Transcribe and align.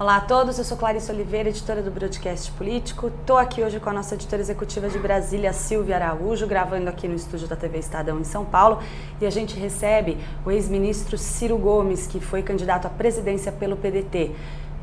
Olá 0.00 0.18
a 0.18 0.20
todos, 0.20 0.56
eu 0.58 0.64
sou 0.64 0.76
Clarice 0.76 1.10
Oliveira, 1.10 1.48
editora 1.48 1.82
do 1.82 1.90
Broadcast 1.90 2.52
Político. 2.52 3.08
Estou 3.08 3.36
aqui 3.36 3.64
hoje 3.64 3.80
com 3.80 3.90
a 3.90 3.92
nossa 3.92 4.14
editora 4.14 4.40
executiva 4.40 4.88
de 4.88 4.96
Brasília, 4.96 5.52
Silvia 5.52 5.96
Araújo, 5.96 6.46
gravando 6.46 6.88
aqui 6.88 7.08
no 7.08 7.16
estúdio 7.16 7.48
da 7.48 7.56
TV 7.56 7.78
Estadão 7.78 8.20
em 8.20 8.22
São 8.22 8.44
Paulo. 8.44 8.78
E 9.20 9.26
a 9.26 9.30
gente 9.30 9.58
recebe 9.58 10.16
o 10.46 10.52
ex-ministro 10.52 11.18
Ciro 11.18 11.58
Gomes, 11.58 12.06
que 12.06 12.20
foi 12.20 12.44
candidato 12.44 12.86
à 12.86 12.90
presidência 12.90 13.50
pelo 13.50 13.76
PDT. 13.76 14.30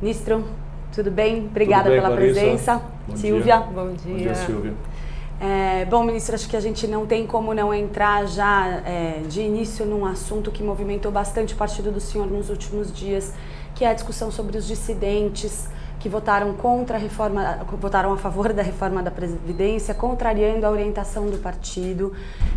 Ministro, 0.02 0.44
tudo 0.94 1.10
bem? 1.10 1.46
Obrigada 1.46 1.84
tudo 1.84 1.94
bem, 1.94 2.02
pela 2.02 2.14
Clarissa. 2.14 2.42
presença. 2.42 2.82
Bom 3.08 3.16
Silvia, 3.16 3.44
dia. 3.44 3.60
bom 3.60 3.94
dia. 3.94 4.12
Bom 4.12 4.18
dia, 4.18 4.36
Silvia. 4.36 4.74
É, 5.40 5.84
bom, 5.86 6.04
ministro, 6.04 6.34
acho 6.36 6.48
que 6.48 6.56
a 6.56 6.62
gente 6.62 6.88
não 6.88 7.06
tem 7.06 7.28
como 7.28 7.54
não 7.54 7.74
entrar 7.74 8.26
já 8.26 8.82
é, 8.86 9.22
de 9.28 9.42
início 9.42 9.86
num 9.86 10.06
assunto 10.06 10.50
que 10.50 10.64
movimentou 10.64 11.12
bastante 11.12 11.54
o 11.54 11.58
partido 11.58 11.92
do 11.92 12.00
senhor 12.00 12.26
nos 12.26 12.50
últimos 12.50 12.92
dias, 12.92 13.34
que 13.76 13.84
é 13.84 13.90
a 13.90 13.94
discussão 13.94 14.32
sobre 14.32 14.58
os 14.58 14.66
dissidentes 14.66 15.68
que 16.00 16.10
votaram 16.10 16.54
contra 16.54 16.98
a 16.98 17.00
reforma, 17.00 17.66
votaram 17.80 18.14
a 18.14 18.18
favor 18.18 18.54
da 18.54 18.62
reforma 18.62 19.02
da 19.02 19.10
Previdência, 19.10 19.94
contrariando 19.94 20.66
a 20.66 20.70
orientação 20.70 21.28
do 21.28 21.38
partido, 21.40 22.14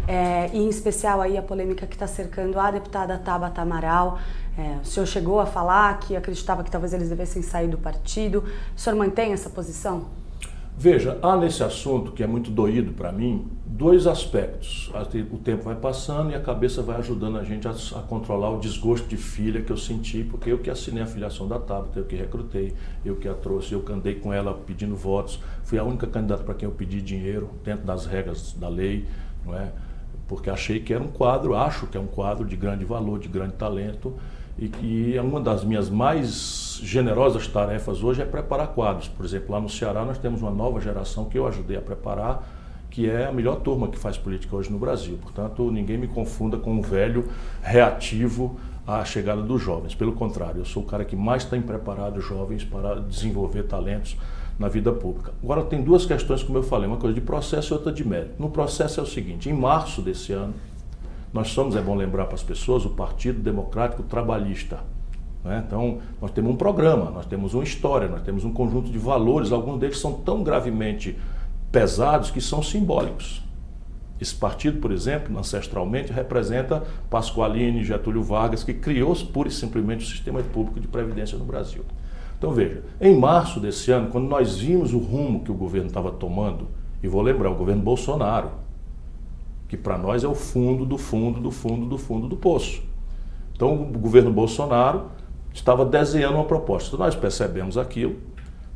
é, 0.07 0.51
e 0.53 0.59
em 0.59 0.69
especial 0.69 1.21
aí 1.21 1.39
a 1.39 1.43
polêmica 1.43 1.87
que 1.87 1.95
está 1.95 2.07
cercando 2.07 2.61
a 2.61 2.71
deputada 2.71 3.17
Tabata 3.17 3.63
Amaral. 3.63 4.19
É, 4.59 4.77
o 4.83 4.85
senhor 4.85 5.07
chegou 5.07 5.41
a 5.41 5.47
falar 5.47 5.99
que 6.01 6.15
acreditava 6.15 6.63
que 6.63 6.71
talvez 6.71 6.93
eles 6.93 7.09
devessem 7.09 7.43
sair 7.43 7.69
do 7.69 7.79
partido. 7.79 8.45
O 8.77 8.79
senhor 8.79 8.97
mantém 8.97 9.33
essa 9.33 9.49
posição? 9.49 10.07
Veja, 10.81 11.19
há 11.21 11.37
nesse 11.37 11.65
assunto, 11.65 12.13
que 12.13 12.23
é 12.23 12.27
muito 12.29 12.53
doído 12.53 12.93
para 12.93 13.11
mim, 13.11 13.49
dois 13.67 14.07
aspectos. 14.07 14.89
O 15.33 15.37
tempo 15.39 15.65
vai 15.65 15.75
passando 15.75 16.31
e 16.31 16.37
a 16.37 16.41
cabeça 16.41 16.81
vai 16.83 16.99
ajudando 16.99 17.37
a 17.37 17.43
gente 17.43 17.67
a, 17.67 17.73
a, 17.73 18.03
controlar 18.03 18.51
o 18.51 18.61
desgosto 18.61 19.09
de 19.09 19.17
filha 19.17 19.61
que 19.61 19.73
eu 19.73 19.77
senti, 19.77 20.23
porque 20.23 20.53
eu 20.53 20.59
que 20.59 20.71
assinei 20.71 21.03
a 21.03 21.07
filiação 21.07 21.49
da 21.49 21.59
Tabata, 21.59 21.99
eu 21.99 22.05
que 22.05 22.15
recrutei, 22.15 22.75
eu 23.05 23.17
que 23.17 23.27
a 23.27 23.35
trouxe, 23.35 23.73
eu 23.73 23.83
que 23.83 23.93
andei 23.93 24.15
com 24.15 24.33
ela 24.33 24.55
pedindo 24.55 24.95
votos, 24.95 25.41
fui 25.65 25.81
a 25.81 25.83
única 25.83 26.07
candidata 26.07 26.45
para 26.45 26.55
quem 26.55 26.69
eu 26.69 26.73
pedi 26.73 27.03
dinheiro, 27.03 27.51
dentro 27.65 27.85
das 27.85 28.07
regras 28.07 28.53
da 28.53 28.69
lei, 28.69 29.05
não 29.45 29.57
é? 29.59 29.73
porque 30.29 30.49
achei 30.49 30.79
que 30.79 30.95
era 30.95 31.03
um 31.03 31.09
quadro, 31.09 31.57
acho 31.57 31.89
que 31.89 31.97
é 31.97 32.01
um 32.01 32.07
quadro 32.07 32.45
de 32.45 32.55
grande 32.55 32.85
valor, 32.85 33.19
de 33.19 33.27
grande 33.27 33.55
talento, 33.55 34.15
e 34.59 34.69
que 34.69 35.19
uma 35.21 35.41
das 35.41 35.65
minhas 35.65 35.89
mais 35.89 36.81
generosas 36.83 37.47
tarefas 37.47 38.03
hoje 38.03 38.23
é 38.23 38.25
preparar 38.25 38.69
quadros. 38.69 39.09
Por 39.09 39.25
exemplo, 39.25 39.53
lá 39.53 39.61
no 39.61 39.69
Ceará 39.69 40.05
nós 40.05 40.19
temos 40.19 40.43
uma 40.43 40.51
nova 40.51 40.81
geração 40.81 41.27
que 41.27 41.39
eu 41.39 41.47
ajudei 41.47 41.77
a 41.77 41.81
preparar, 41.81 42.47
que 42.91 43.09
é 43.09 43.27
a 43.27 43.33
melhor 43.33 43.57
turma 43.57 43.89
que 43.89 43.99
faz 43.99 44.17
política 44.17 44.57
hoje 44.57 44.71
no 44.71 44.79
Brasil. 44.79 45.19
Portanto, 45.21 45.71
ninguém 45.71 45.97
me 45.97 46.09
confunda 46.09 46.57
com 46.57 46.73
um 46.73 46.81
velho 46.81 47.29
reativo 47.63 48.59
à 48.87 49.05
chegada 49.05 49.43
dos 49.43 49.63
jovens. 49.63 49.95
Pelo 49.95 50.13
contrário, 50.13 50.61
eu 50.61 50.65
sou 50.65 50.83
o 50.83 50.87
cara 50.87 51.05
que 51.05 51.15
mais 51.15 51.45
tem 51.45 51.61
preparado 51.61 52.21
jovens 52.21 52.65
para 52.65 52.97
desenvolver 53.01 53.65
talentos 53.65 54.17
na 54.59 54.67
vida 54.67 54.91
pública. 54.91 55.33
Agora, 55.43 55.63
tem 55.63 55.83
duas 55.83 56.05
questões, 56.05 56.43
como 56.43 56.59
eu 56.59 56.63
falei, 56.65 56.89
uma 56.89 56.97
coisa 56.97 57.15
de 57.15 57.21
processo 57.21 57.73
e 57.73 57.75
outra 57.75 57.93
de 57.93 58.07
mérito. 58.07 58.35
No 58.39 58.51
processo 58.51 58.99
é 58.99 59.03
o 59.03 59.07
seguinte: 59.07 59.49
em 59.49 59.53
março 59.53 60.03
desse 60.03 60.33
ano, 60.33 60.55
nós 61.33 61.49
somos, 61.49 61.77
é 61.77 61.81
bom 61.81 61.95
lembrar 61.95 62.27
para 62.27 62.35
as 62.35 62.43
pessoas, 62.43 62.85
o 62.85 62.91
Partido 62.91 63.41
Democrático 63.41 64.03
Trabalhista. 64.03 64.81
Né? 65.45 65.63
Então, 65.67 65.99
nós 66.21 66.31
temos 66.31 66.53
um 66.53 66.57
programa, 66.57 67.11
nós 67.11 67.27
temos 67.27 67.55
uma 67.55 67.65
história, 67.65 68.09
nós 68.09 68.23
temos 68.23 68.45
um 68.45 68.53
conjunto 68.53 68.91
de 68.91 68.99
valores, 68.99 69.53
alguns 69.53 69.79
deles 69.79 69.99
são 69.99 70.13
tão 70.13 70.43
gravemente 70.43 71.19
pesados 71.71 72.31
que 72.31 72.41
são 72.41 72.63
simbólicos. 72.63 73.43
Esse 74.21 74.35
partido, 74.35 74.81
por 74.81 74.91
exemplo, 74.91 75.39
ancestralmente, 75.39 76.13
representa 76.13 76.83
Pasqualini, 77.09 77.85
Getúlio 77.85 78.23
Vargas, 78.23 78.65
que 78.65 78.75
criou 78.75 79.15
pura 79.27 79.49
e 79.49 79.53
simplesmente 79.53 80.05
o 80.05 80.09
sistema 80.09 80.43
público 80.43 80.81
de 80.81 80.89
previdência 80.89 81.39
no 81.39 81.45
Brasil. 81.45 81.85
Então 82.37 82.51
veja, 82.53 82.83
em 83.01 83.17
março 83.17 83.61
desse 83.61 83.91
ano, 83.91 84.11
quando 84.11 84.29
nós 84.29 84.59
vimos 84.59 84.93
o 84.93 84.99
rumo 84.99 85.45
que 85.45 85.51
o 85.51 85.55
governo 85.55 85.89
estava 85.89 86.11
tomando, 86.11 86.69
e 87.03 87.07
vou 87.07 87.23
lembrar, 87.23 87.51
o 87.51 87.55
governo 87.55 87.83
Bolsonaro, 87.83 88.51
que 89.69 89.77
para 89.77 89.99
nós 89.99 90.25
é 90.25 90.29
o 90.29 90.35
fundo 90.35 90.87
do 90.87 90.97
fundo 90.97 91.39
do 91.41 91.51
fundo 91.51 91.87
do 91.87 91.99
fundo 91.99 92.27
do 92.27 92.37
poço. 92.37 92.83
Então 93.55 93.75
o 93.75 93.99
governo 93.99 94.33
Bolsonaro 94.33 95.11
estava 95.53 95.85
desenhando 95.85 96.37
uma 96.37 96.45
proposta. 96.45 96.97
Nós 96.97 97.15
percebemos 97.15 97.77
aquilo, 97.77 98.17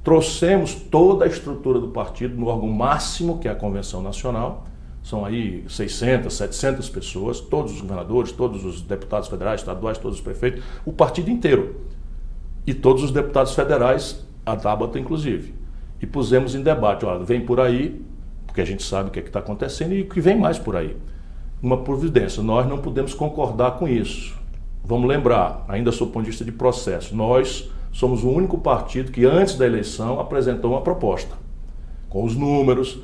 trouxemos 0.05 0.75
toda 0.75 1.25
a 1.25 1.29
estrutura 1.29 1.81
do 1.81 1.89
partido 1.89 2.37
no 2.37 2.47
órgão 2.47 2.69
máximo, 2.69 3.39
que 3.39 3.49
é 3.49 3.51
a 3.51 3.55
Convenção 3.55 4.03
Nacional. 4.03 4.67
São 5.03 5.25
aí 5.25 5.65
600, 5.69 6.33
700 6.33 6.89
pessoas, 6.89 7.41
todos 7.41 7.73
os 7.73 7.81
governadores, 7.81 8.31
todos 8.31 8.65
os 8.65 8.83
deputados 8.83 9.29
federais, 9.29 9.61
estaduais, 9.61 9.99
todos 9.99 10.19
os 10.19 10.23
prefeitos, 10.23 10.63
o 10.85 10.93
partido 10.93 11.31
inteiro. 11.31 11.77
E 12.65 12.73
todos 12.73 13.03
os 13.03 13.11
deputados 13.11 13.55
federais, 13.55 14.25
a 14.47 14.55
Tabata 14.55 14.99
inclusive. 14.99 15.55
E 16.01 16.07
pusemos 16.07 16.55
em 16.55 16.63
debate, 16.63 17.05
olha, 17.05 17.25
vem 17.25 17.45
por 17.45 17.59
aí 17.59 18.05
porque 18.53 18.61
a 18.61 18.67
gente 18.67 18.83
sabe 18.83 19.09
o 19.09 19.11
que 19.11 19.19
é 19.19 19.23
está 19.23 19.39
acontecendo 19.39 19.95
e 19.95 20.03
o 20.03 20.09
que 20.11 20.21
vem 20.21 20.39
mais 20.39 20.59
por 20.59 20.77
aí. 20.77 20.95
Uma 21.63 21.79
providência, 21.79 22.43
nós 22.43 22.69
não 22.69 22.77
podemos 22.77 23.15
concordar 23.15 23.79
com 23.79 23.89
isso. 23.89 24.39
Vamos 24.85 25.09
lembrar, 25.09 25.65
ainda 25.69 25.91
sob 25.91 26.11
o 26.11 26.13
ponto 26.13 26.25
de 26.25 26.31
vista 26.33 26.45
de 26.45 26.53
processo, 26.53 27.17
nós 27.17 27.71
somos 27.91 28.23
o 28.23 28.29
único 28.29 28.59
partido 28.59 29.11
que 29.11 29.25
antes 29.25 29.57
da 29.57 29.65
eleição 29.65 30.21
apresentou 30.21 30.73
uma 30.73 30.83
proposta, 30.83 31.35
com 32.11 32.25
os 32.25 32.37
números, 32.37 33.01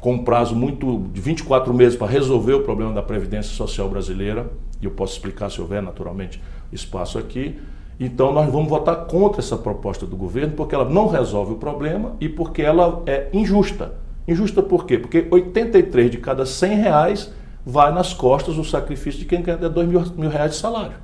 com 0.00 0.12
um 0.12 0.22
prazo 0.22 0.54
muito 0.54 1.06
de 1.14 1.20
24 1.22 1.72
meses 1.72 1.96
para 1.96 2.06
resolver 2.06 2.52
o 2.52 2.62
problema 2.62 2.92
da 2.92 3.02
Previdência 3.02 3.54
Social 3.54 3.88
brasileira, 3.88 4.50
e 4.82 4.84
eu 4.84 4.90
posso 4.90 5.14
explicar 5.14 5.50
se 5.50 5.62
houver 5.62 5.80
naturalmente 5.80 6.42
espaço 6.70 7.18
aqui. 7.18 7.58
Então 7.98 8.34
nós 8.34 8.52
vamos 8.52 8.68
votar 8.68 9.06
contra 9.06 9.40
essa 9.40 9.56
proposta 9.56 10.04
do 10.04 10.16
governo 10.16 10.52
porque 10.54 10.74
ela 10.74 10.86
não 10.86 11.08
resolve 11.08 11.54
o 11.54 11.56
problema 11.56 12.16
e 12.20 12.28
porque 12.28 12.60
ela 12.60 13.02
é 13.06 13.30
injusta. 13.32 13.94
Injusta 14.30 14.62
por 14.62 14.86
quê? 14.86 14.96
Porque 14.96 15.26
83 15.28 16.12
de 16.12 16.18
cada 16.18 16.46
100 16.46 16.76
reais 16.76 17.32
vai 17.66 17.92
nas 17.92 18.14
costas 18.14 18.56
o 18.56 18.64
sacrifício 18.64 19.18
de 19.18 19.26
quem 19.26 19.42
ganha 19.42 19.68
2 19.68 19.88
mil, 19.88 20.00
mil 20.16 20.30
reais 20.30 20.52
de 20.52 20.56
salário. 20.58 20.94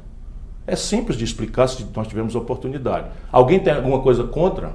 É 0.65 0.77
simples 0.77 1.19
de 1.19 1.25
explicar 1.25 1.67
se 1.67 1.85
nós 1.95 2.07
tivermos 2.07 2.37
oportunidade. 2.37 3.09
Alguém 3.33 3.59
tem 3.59 3.73
alguma 3.73 4.01
coisa 4.01 4.23
contra? 4.23 4.75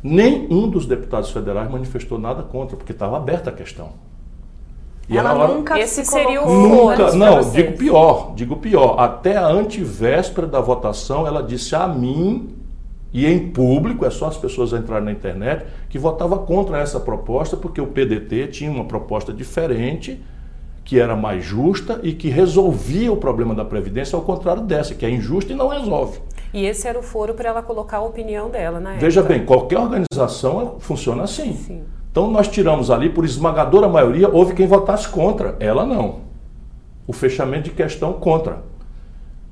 Nenhum 0.00 0.68
dos 0.68 0.86
deputados 0.86 1.30
federais 1.30 1.68
manifestou 1.68 2.20
nada 2.20 2.44
contra, 2.44 2.76
porque 2.76 2.92
estava 2.92 3.16
aberta 3.16 3.50
a 3.50 3.52
questão. 3.52 3.94
E 5.08 5.18
ela, 5.18 5.30
ela 5.30 5.48
nunca 5.48 5.78
esse 5.78 6.04
seria 6.04 6.42
o 6.42 6.68
nunca, 6.68 7.12
não, 7.14 7.50
digo 7.50 7.72
pior, 7.72 8.32
digo 8.36 8.56
pior. 8.56 9.00
Até 9.00 9.36
a 9.36 9.46
antivéspera 9.46 10.46
da 10.46 10.60
votação, 10.60 11.26
ela 11.26 11.42
disse 11.42 11.74
a 11.74 11.88
mim 11.88 12.55
e 13.16 13.24
em 13.24 13.48
público, 13.48 14.04
é 14.04 14.10
só 14.10 14.26
as 14.26 14.36
pessoas 14.36 14.74
entrarem 14.74 15.06
na 15.06 15.10
internet, 15.10 15.64
que 15.88 15.98
votava 15.98 16.36
contra 16.36 16.78
essa 16.78 17.00
proposta, 17.00 17.56
porque 17.56 17.80
o 17.80 17.86
PDT 17.86 18.48
tinha 18.48 18.70
uma 18.70 18.84
proposta 18.84 19.32
diferente, 19.32 20.22
que 20.84 21.00
era 21.00 21.16
mais 21.16 21.42
justa 21.42 21.98
e 22.02 22.12
que 22.12 22.28
resolvia 22.28 23.10
o 23.10 23.16
problema 23.16 23.54
da 23.54 23.64
Previdência, 23.64 24.14
ao 24.14 24.20
contrário 24.20 24.60
dessa, 24.60 24.94
que 24.94 25.06
é 25.06 25.08
injusta 25.08 25.50
e 25.50 25.56
não 25.56 25.68
resolve. 25.68 26.20
E 26.52 26.66
esse 26.66 26.86
era 26.86 26.98
o 26.98 27.02
foro 27.02 27.32
para 27.32 27.48
ela 27.48 27.62
colocar 27.62 27.96
a 27.96 28.02
opinião 28.02 28.50
dela 28.50 28.78
na 28.78 28.92
Veja 28.96 29.22
bem, 29.22 29.46
qualquer 29.46 29.78
organização 29.78 30.76
funciona 30.78 31.22
assim. 31.22 31.54
Sim. 31.54 31.84
Então 32.12 32.30
nós 32.30 32.48
tiramos 32.48 32.90
ali, 32.90 33.08
por 33.08 33.24
esmagadora 33.24 33.88
maioria, 33.88 34.28
houve 34.28 34.52
quem 34.52 34.66
votasse 34.66 35.08
contra, 35.08 35.56
ela 35.58 35.86
não. 35.86 36.20
O 37.06 37.14
fechamento 37.14 37.64
de 37.64 37.70
questão 37.70 38.12
contra. 38.12 38.62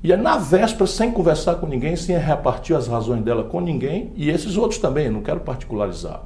E 0.05 0.11
é 0.11 0.15
na 0.15 0.37
véspera, 0.37 0.85
sem 0.85 1.11
conversar 1.11 1.55
com 1.55 1.65
ninguém, 1.65 1.95
sem 1.95 2.15
repartir 2.15 2.75
as 2.75 2.87
razões 2.87 3.23
dela 3.23 3.43
com 3.43 3.59
ninguém, 3.59 4.11
e 4.15 4.29
esses 4.29 4.55
outros 4.55 4.79
também, 4.79 5.09
não 5.09 5.23
quero 5.23 5.39
particularizar, 5.39 6.21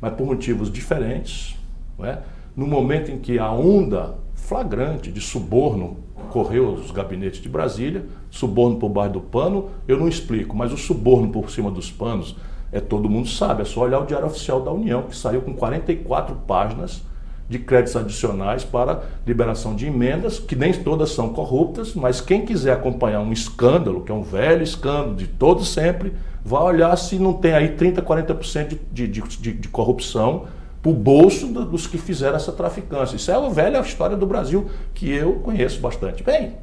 mas 0.00 0.12
por 0.12 0.24
motivos 0.24 0.70
diferentes, 0.70 1.56
é? 2.04 2.18
no 2.54 2.68
momento 2.68 3.10
em 3.10 3.18
que 3.18 3.36
a 3.36 3.50
onda 3.50 4.14
flagrante 4.32 5.10
de 5.10 5.20
suborno 5.20 5.96
correu 6.30 6.68
os 6.68 6.92
gabinetes 6.92 7.42
de 7.42 7.48
Brasília, 7.48 8.06
suborno 8.30 8.76
por 8.76 8.90
baixo 8.90 9.14
do 9.14 9.20
pano, 9.20 9.70
eu 9.88 9.98
não 9.98 10.06
explico, 10.06 10.56
mas 10.56 10.72
o 10.72 10.76
suborno 10.76 11.28
por 11.28 11.50
cima 11.50 11.68
dos 11.68 11.90
panos, 11.90 12.36
é 12.70 12.78
todo 12.78 13.10
mundo 13.10 13.26
sabe, 13.26 13.62
é 13.62 13.64
só 13.64 13.80
olhar 13.80 13.98
o 13.98 14.06
Diário 14.06 14.28
Oficial 14.28 14.60
da 14.60 14.70
União, 14.70 15.02
que 15.02 15.16
saiu 15.16 15.42
com 15.42 15.52
44 15.52 16.36
páginas 16.46 17.02
de 17.48 17.58
créditos 17.58 17.96
adicionais 17.96 18.64
para 18.64 19.02
liberação 19.26 19.74
de 19.74 19.86
emendas, 19.86 20.38
que 20.38 20.56
nem 20.56 20.72
todas 20.72 21.10
são 21.10 21.28
corruptas, 21.28 21.94
mas 21.94 22.20
quem 22.20 22.44
quiser 22.44 22.72
acompanhar 22.72 23.20
um 23.20 23.32
escândalo, 23.32 24.02
que 24.02 24.10
é 24.10 24.14
um 24.14 24.22
velho 24.22 24.62
escândalo 24.62 25.14
de 25.14 25.26
todo 25.26 25.64
sempre, 25.64 26.12
vai 26.44 26.62
olhar 26.62 26.96
se 26.96 27.18
não 27.18 27.32
tem 27.32 27.52
aí 27.52 27.76
30%, 27.76 28.02
40% 28.02 28.78
de, 28.92 29.06
de, 29.06 29.22
de, 29.22 29.52
de 29.52 29.68
corrupção 29.68 30.46
para 30.82 30.90
o 30.90 30.94
bolso 30.94 31.46
dos 31.46 31.86
que 31.86 31.98
fizeram 31.98 32.36
essa 32.36 32.52
traficância. 32.52 33.16
Isso 33.16 33.30
é 33.30 33.34
a 33.34 33.48
velha 33.48 33.80
história 33.80 34.16
do 34.16 34.26
Brasil 34.26 34.66
que 34.94 35.10
eu 35.10 35.34
conheço 35.34 35.80
bastante 35.80 36.22
bem. 36.22 36.54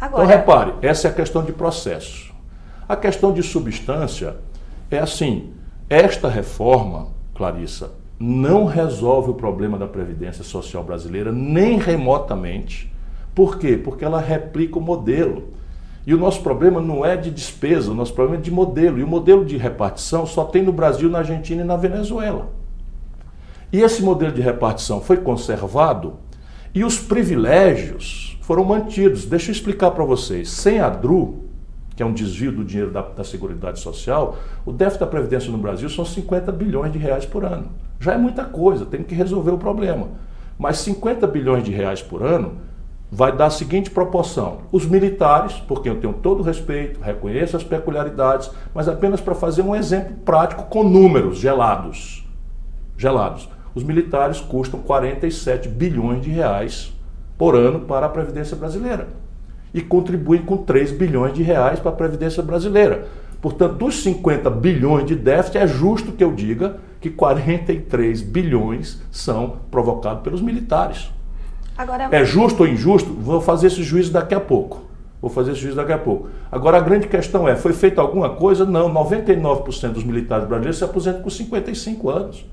Agora... 0.00 0.24
Então 0.24 0.38
repare, 0.38 0.74
essa 0.80 1.08
é 1.08 1.10
a 1.10 1.14
questão 1.14 1.44
de 1.44 1.52
processo. 1.52 2.32
A 2.88 2.96
questão 2.96 3.32
de 3.32 3.42
substância 3.42 4.36
é 4.90 4.98
assim, 4.98 5.52
esta 5.88 6.28
reforma, 6.28 7.08
Clarissa, 7.34 7.90
não 8.20 8.66
resolve 8.66 9.30
o 9.30 9.34
problema 9.34 9.78
da 9.78 9.86
Previdência 9.86 10.44
Social 10.44 10.84
brasileira, 10.84 11.32
nem 11.32 11.78
remotamente. 11.78 12.92
Por 13.34 13.58
quê? 13.58 13.80
Porque 13.82 14.04
ela 14.04 14.20
replica 14.20 14.78
o 14.78 14.82
modelo. 14.82 15.54
E 16.06 16.12
o 16.12 16.18
nosso 16.18 16.42
problema 16.42 16.82
não 16.82 17.02
é 17.02 17.16
de 17.16 17.30
despesa, 17.30 17.90
o 17.90 17.94
nosso 17.94 18.12
problema 18.12 18.38
é 18.38 18.42
de 18.42 18.50
modelo. 18.50 18.98
E 18.98 19.02
o 19.02 19.08
modelo 19.08 19.42
de 19.42 19.56
repartição 19.56 20.26
só 20.26 20.44
tem 20.44 20.62
no 20.62 20.72
Brasil, 20.72 21.08
na 21.08 21.18
Argentina 21.18 21.62
e 21.62 21.64
na 21.64 21.76
Venezuela. 21.78 22.52
E 23.72 23.80
esse 23.80 24.02
modelo 24.02 24.32
de 24.32 24.42
repartição 24.42 25.00
foi 25.00 25.16
conservado 25.16 26.14
e 26.74 26.84
os 26.84 26.98
privilégios 26.98 28.38
foram 28.42 28.64
mantidos. 28.64 29.24
Deixa 29.24 29.50
eu 29.50 29.54
explicar 29.54 29.92
para 29.92 30.04
vocês. 30.04 30.50
Sem 30.50 30.78
a 30.78 30.90
DRU, 30.90 31.44
que 32.00 32.02
é 32.02 32.06
um 32.06 32.14
desvio 32.14 32.50
do 32.50 32.64
dinheiro 32.64 32.90
da, 32.90 33.02
da 33.02 33.22
Seguridade 33.22 33.78
Social, 33.78 34.38
o 34.64 34.72
déficit 34.72 35.00
da 35.00 35.06
Previdência 35.06 35.52
no 35.52 35.58
Brasil 35.58 35.86
são 35.90 36.02
50 36.02 36.50
bilhões 36.50 36.90
de 36.90 36.98
reais 36.98 37.26
por 37.26 37.44
ano. 37.44 37.66
Já 38.00 38.14
é 38.14 38.16
muita 38.16 38.42
coisa, 38.42 38.86
tem 38.86 39.02
que 39.02 39.14
resolver 39.14 39.50
o 39.50 39.58
problema. 39.58 40.08
Mas 40.58 40.78
50 40.78 41.26
bilhões 41.26 41.62
de 41.62 41.70
reais 41.70 42.00
por 42.00 42.22
ano 42.22 42.52
vai 43.12 43.36
dar 43.36 43.46
a 43.46 43.50
seguinte 43.50 43.90
proporção: 43.90 44.60
os 44.72 44.86
militares, 44.86 45.56
por 45.56 45.82
quem 45.82 45.92
eu 45.92 46.00
tenho 46.00 46.14
todo 46.14 46.40
o 46.40 46.42
respeito, 46.42 47.02
reconheço 47.02 47.54
as 47.54 47.64
peculiaridades, 47.64 48.50
mas 48.74 48.88
apenas 48.88 49.20
para 49.20 49.34
fazer 49.34 49.60
um 49.60 49.76
exemplo 49.76 50.16
prático 50.24 50.70
com 50.70 50.82
números 50.82 51.36
gelados. 51.36 52.26
Gelados. 52.96 53.46
Os 53.74 53.82
militares 53.82 54.40
custam 54.40 54.80
47 54.80 55.68
bilhões 55.68 56.22
de 56.22 56.30
reais 56.30 56.94
por 57.36 57.54
ano 57.54 57.80
para 57.80 58.06
a 58.06 58.08
Previdência 58.08 58.56
Brasileira 58.56 59.20
e 59.72 59.80
contribuem 59.80 60.42
com 60.42 60.56
3 60.56 60.92
bilhões 60.92 61.34
de 61.34 61.42
reais 61.42 61.78
para 61.78 61.90
a 61.90 61.94
Previdência 61.94 62.42
Brasileira. 62.42 63.08
Portanto, 63.40 63.76
dos 63.76 64.02
50 64.02 64.50
bilhões 64.50 65.06
de 65.06 65.14
déficit, 65.14 65.58
é 65.58 65.66
justo 65.66 66.12
que 66.12 66.22
eu 66.22 66.32
diga 66.32 66.76
que 67.00 67.08
43 67.08 68.20
bilhões 68.20 69.00
são 69.10 69.56
provocados 69.70 70.22
pelos 70.22 70.42
militares. 70.42 71.10
Agora, 71.76 72.08
é 72.10 72.24
justo 72.24 72.62
ou 72.62 72.68
injusto? 72.68 73.10
Vou 73.14 73.40
fazer 73.40 73.68
esse 73.68 73.82
juízo 73.82 74.12
daqui 74.12 74.34
a 74.34 74.40
pouco. 74.40 74.82
Vou 75.22 75.30
fazer 75.30 75.52
esse 75.52 75.62
juízo 75.62 75.76
daqui 75.76 75.92
a 75.92 75.98
pouco. 75.98 76.28
Agora, 76.52 76.76
a 76.76 76.80
grande 76.80 77.08
questão 77.08 77.48
é: 77.48 77.56
foi 77.56 77.72
feita 77.72 78.02
alguma 78.02 78.30
coisa? 78.30 78.66
Não. 78.66 78.92
99% 78.92 79.92
dos 79.92 80.04
militares 80.04 80.46
brasileiros 80.46 80.76
se 80.76 80.84
aposentam 80.84 81.22
com 81.22 81.30
55 81.30 82.10
anos. 82.10 82.44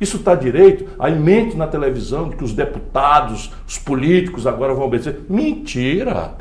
Isso 0.00 0.16
está 0.18 0.34
direito? 0.34 0.90
Aí 0.98 1.18
mente 1.18 1.56
na 1.56 1.66
televisão 1.66 2.28
de 2.28 2.36
que 2.36 2.44
os 2.44 2.52
deputados, 2.52 3.52
os 3.66 3.78
políticos 3.78 4.46
agora 4.46 4.74
vão 4.74 4.84
obedecer. 4.84 5.20
Mentira! 5.28 6.34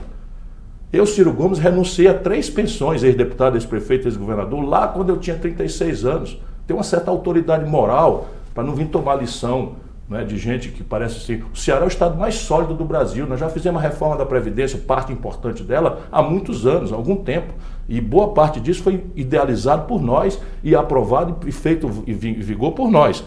Eu, 0.95 1.05
Ciro 1.05 1.33
Gomes, 1.33 1.59
renunciei 1.59 2.07
a 2.07 2.13
três 2.13 2.49
pensões, 2.49 3.03
ex-deputado, 3.03 3.57
ex-prefeito, 3.57 4.07
ex-governador, 4.07 4.63
lá 4.63 4.87
quando 4.87 5.09
eu 5.09 5.17
tinha 5.17 5.37
36 5.37 6.05
anos. 6.05 6.41
Tem 6.65 6.73
uma 6.73 6.83
certa 6.83 7.11
autoridade 7.11 7.69
moral 7.69 8.27
para 8.53 8.63
não 8.63 8.73
vir 8.73 8.87
tomar 8.87 9.15
lição 9.15 9.73
né, 10.07 10.23
de 10.23 10.37
gente 10.37 10.69
que 10.69 10.85
parece 10.85 11.17
assim. 11.17 11.43
O 11.53 11.57
Ceará 11.57 11.81
é 11.81 11.85
o 11.85 11.89
estado 11.89 12.17
mais 12.17 12.35
sólido 12.35 12.73
do 12.73 12.85
Brasil. 12.85 13.27
Nós 13.27 13.41
já 13.41 13.49
fizemos 13.49 13.83
a 13.83 13.85
reforma 13.85 14.15
da 14.15 14.25
Previdência, 14.25 14.79
parte 14.79 15.11
importante 15.11 15.63
dela, 15.63 16.03
há 16.09 16.21
muitos 16.21 16.65
anos, 16.65 16.93
há 16.93 16.95
algum 16.95 17.17
tempo. 17.17 17.53
E 17.89 17.99
boa 17.99 18.29
parte 18.29 18.61
disso 18.61 18.81
foi 18.81 19.03
idealizado 19.17 19.87
por 19.87 20.01
nós 20.01 20.39
e 20.63 20.77
aprovado 20.77 21.45
e 21.45 21.51
feito 21.51 22.05
em 22.07 22.13
vigor 22.15 22.71
por 22.71 22.89
nós. 22.89 23.21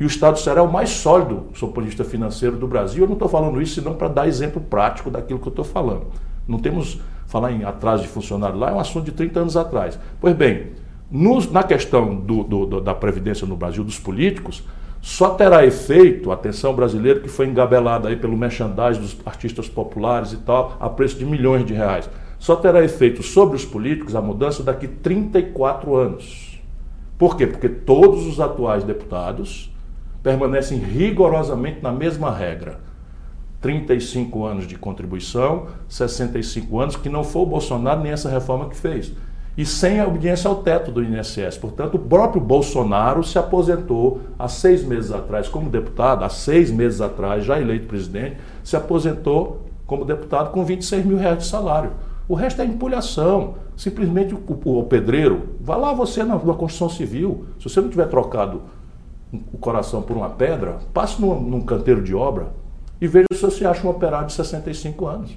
E 0.00 0.02
o 0.02 0.08
Estado 0.08 0.32
do 0.32 0.40
Ceará 0.40 0.60
é 0.60 0.64
o 0.64 0.72
mais 0.72 0.90
sólido, 0.90 1.46
do 1.52 1.68
ponto 1.68 1.82
de 1.82 1.86
vista 1.86 2.02
financeiro, 2.02 2.56
do 2.56 2.66
Brasil. 2.66 3.04
Eu 3.04 3.06
não 3.06 3.14
estou 3.14 3.28
falando 3.28 3.62
isso 3.62 3.76
senão 3.76 3.94
para 3.94 4.08
dar 4.08 4.26
exemplo 4.26 4.60
prático 4.60 5.08
daquilo 5.08 5.38
que 5.38 5.46
eu 5.46 5.50
estou 5.50 5.64
falando. 5.64 6.06
Não 6.46 6.58
temos, 6.58 7.00
falar 7.26 7.52
em 7.52 7.64
atraso 7.64 8.02
de 8.02 8.08
funcionário 8.08 8.58
lá, 8.58 8.70
é 8.70 8.74
um 8.74 8.80
assunto 8.80 9.04
de 9.04 9.12
30 9.12 9.40
anos 9.40 9.56
atrás. 9.56 9.98
Pois 10.20 10.34
bem, 10.34 10.72
na 11.50 11.62
questão 11.62 12.14
do, 12.14 12.42
do, 12.42 12.80
da 12.80 12.94
Previdência 12.94 13.46
no 13.46 13.56
Brasil, 13.56 13.84
dos 13.84 13.98
políticos, 13.98 14.62
só 15.00 15.30
terá 15.30 15.66
efeito, 15.66 16.30
atenção 16.30 16.74
brasileiro, 16.74 17.20
que 17.20 17.28
foi 17.28 17.46
engabelada 17.48 18.08
aí 18.08 18.16
pelo 18.16 18.36
merchandising 18.36 19.00
dos 19.00 19.16
artistas 19.26 19.68
populares 19.68 20.32
e 20.32 20.36
tal, 20.36 20.76
a 20.78 20.88
preço 20.88 21.18
de 21.18 21.24
milhões 21.24 21.66
de 21.66 21.74
reais. 21.74 22.08
Só 22.38 22.56
terá 22.56 22.84
efeito 22.84 23.22
sobre 23.22 23.56
os 23.56 23.64
políticos 23.64 24.14
a 24.14 24.20
mudança 24.20 24.62
daqui 24.62 24.86
34 24.86 25.94
anos. 25.96 26.60
Por 27.18 27.36
quê? 27.36 27.46
Porque 27.46 27.68
todos 27.68 28.26
os 28.26 28.40
atuais 28.40 28.84
deputados 28.84 29.72
permanecem 30.22 30.78
rigorosamente 30.78 31.82
na 31.82 31.92
mesma 31.92 32.32
regra 32.32 32.80
35 33.62 34.44
anos 34.44 34.66
de 34.66 34.76
contribuição, 34.76 35.68
65 35.88 36.80
anos, 36.80 36.96
que 36.96 37.08
não 37.08 37.22
foi 37.22 37.42
o 37.42 37.46
Bolsonaro 37.46 38.02
nem 38.02 38.12
essa 38.12 38.28
reforma 38.28 38.68
que 38.68 38.76
fez. 38.76 39.12
E 39.56 39.64
sem 39.64 40.00
a 40.00 40.06
obediência 40.06 40.48
ao 40.48 40.56
teto 40.56 40.90
do 40.90 41.02
INSS. 41.02 41.58
Portanto, 41.58 41.94
o 41.94 41.98
próprio 41.98 42.42
Bolsonaro 42.42 43.22
se 43.22 43.38
aposentou 43.38 44.20
há 44.38 44.48
seis 44.48 44.82
meses 44.82 45.12
atrás 45.12 45.48
como 45.48 45.70
deputado, 45.70 46.24
há 46.24 46.28
seis 46.28 46.70
meses 46.70 47.00
atrás, 47.00 47.44
já 47.44 47.60
eleito 47.60 47.86
presidente, 47.86 48.38
se 48.64 48.76
aposentou 48.76 49.66
como 49.86 50.04
deputado 50.04 50.50
com 50.50 50.64
26 50.64 51.04
mil 51.04 51.16
reais 51.16 51.38
de 51.38 51.44
salário. 51.46 51.92
O 52.28 52.34
resto 52.34 52.62
é 52.62 52.64
empulhação. 52.64 53.54
Simplesmente 53.76 54.34
o, 54.34 54.82
pedreiro, 54.84 55.50
vá 55.60 55.76
lá 55.76 55.92
você 55.92 56.24
na, 56.24 56.34
na 56.34 56.54
construção 56.54 56.88
civil. 56.88 57.46
Se 57.58 57.68
você 57.68 57.80
não 57.80 57.88
tiver 57.88 58.06
trocado 58.06 58.62
o 59.52 59.58
coração 59.58 60.02
por 60.02 60.16
uma 60.16 60.30
pedra, 60.30 60.78
passe 60.92 61.20
num, 61.20 61.40
num 61.40 61.60
canteiro 61.60 62.02
de 62.02 62.14
obra, 62.14 62.48
e 63.02 63.08
veja 63.08 63.26
se 63.32 63.42
você 63.42 63.66
acha 63.66 63.84
um 63.84 63.90
operário 63.90 64.28
de 64.28 64.32
65 64.32 65.06
anos. 65.08 65.36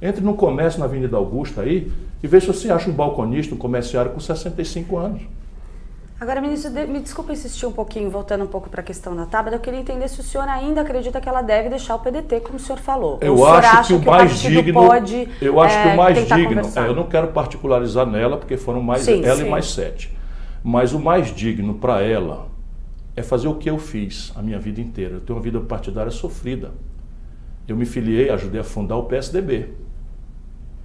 Entre 0.00 0.20
no 0.20 0.34
comércio 0.34 0.78
na 0.78 0.86
Avenida 0.86 1.16
Augusta 1.16 1.62
aí 1.62 1.90
e 2.22 2.28
veja 2.28 2.52
se 2.52 2.60
você 2.60 2.72
acha 2.72 2.88
um 2.88 2.92
balconista, 2.92 3.52
um 3.56 3.58
comerciário 3.58 4.12
com 4.12 4.20
65 4.20 4.96
anos. 4.96 5.22
Agora, 6.20 6.40
ministro, 6.40 6.70
me 6.70 7.00
desculpa 7.00 7.32
insistir 7.32 7.66
um 7.66 7.72
pouquinho, 7.72 8.08
voltando 8.08 8.44
um 8.44 8.46
pouco 8.46 8.70
para 8.70 8.82
a 8.82 8.84
questão 8.84 9.16
da 9.16 9.26
Tabata, 9.26 9.56
eu 9.56 9.58
queria 9.58 9.80
entender 9.80 10.06
se 10.06 10.20
o 10.20 10.22
senhor 10.22 10.48
ainda 10.48 10.82
acredita 10.82 11.20
que 11.20 11.28
ela 11.28 11.42
deve 11.42 11.70
deixar 11.70 11.96
o 11.96 11.98
PDT, 11.98 12.38
como 12.38 12.54
o 12.54 12.60
senhor 12.60 12.78
falou. 12.78 13.18
Eu 13.20 13.44
acho 13.44 13.88
que 13.88 13.94
o 13.94 14.00
que 14.00 14.06
mais 14.06 14.32
o 14.32 14.48
digno. 14.48 14.86
Pode, 14.86 15.28
eu 15.40 15.60
acho 15.60 15.76
é, 15.76 15.82
que 15.82 15.88
o 15.88 15.96
mais 15.96 16.28
digno. 16.28 16.62
É, 16.76 16.86
eu 16.86 16.94
não 16.94 17.08
quero 17.08 17.32
particularizar 17.32 18.06
nela, 18.06 18.36
porque 18.36 18.56
foram 18.56 18.80
mais 18.80 19.02
sim, 19.02 19.24
ela 19.24 19.38
sim. 19.38 19.46
e 19.46 19.50
mais 19.50 19.72
sete. 19.72 20.16
Mas 20.62 20.92
o 20.92 21.00
mais 21.00 21.34
digno 21.34 21.74
para 21.74 22.00
ela 22.00 22.46
é 23.16 23.24
fazer 23.24 23.48
o 23.48 23.56
que 23.56 23.68
eu 23.68 23.76
fiz 23.76 24.32
a 24.36 24.40
minha 24.40 24.60
vida 24.60 24.80
inteira. 24.80 25.14
Eu 25.14 25.20
tenho 25.20 25.36
uma 25.36 25.42
vida 25.42 25.58
partidária 25.58 26.12
sofrida 26.12 26.70
eu 27.66 27.76
me 27.76 27.86
filiei, 27.86 28.30
ajudei 28.30 28.60
a 28.60 28.64
fundar 28.64 28.96
o 28.96 29.04
PSDB, 29.04 29.70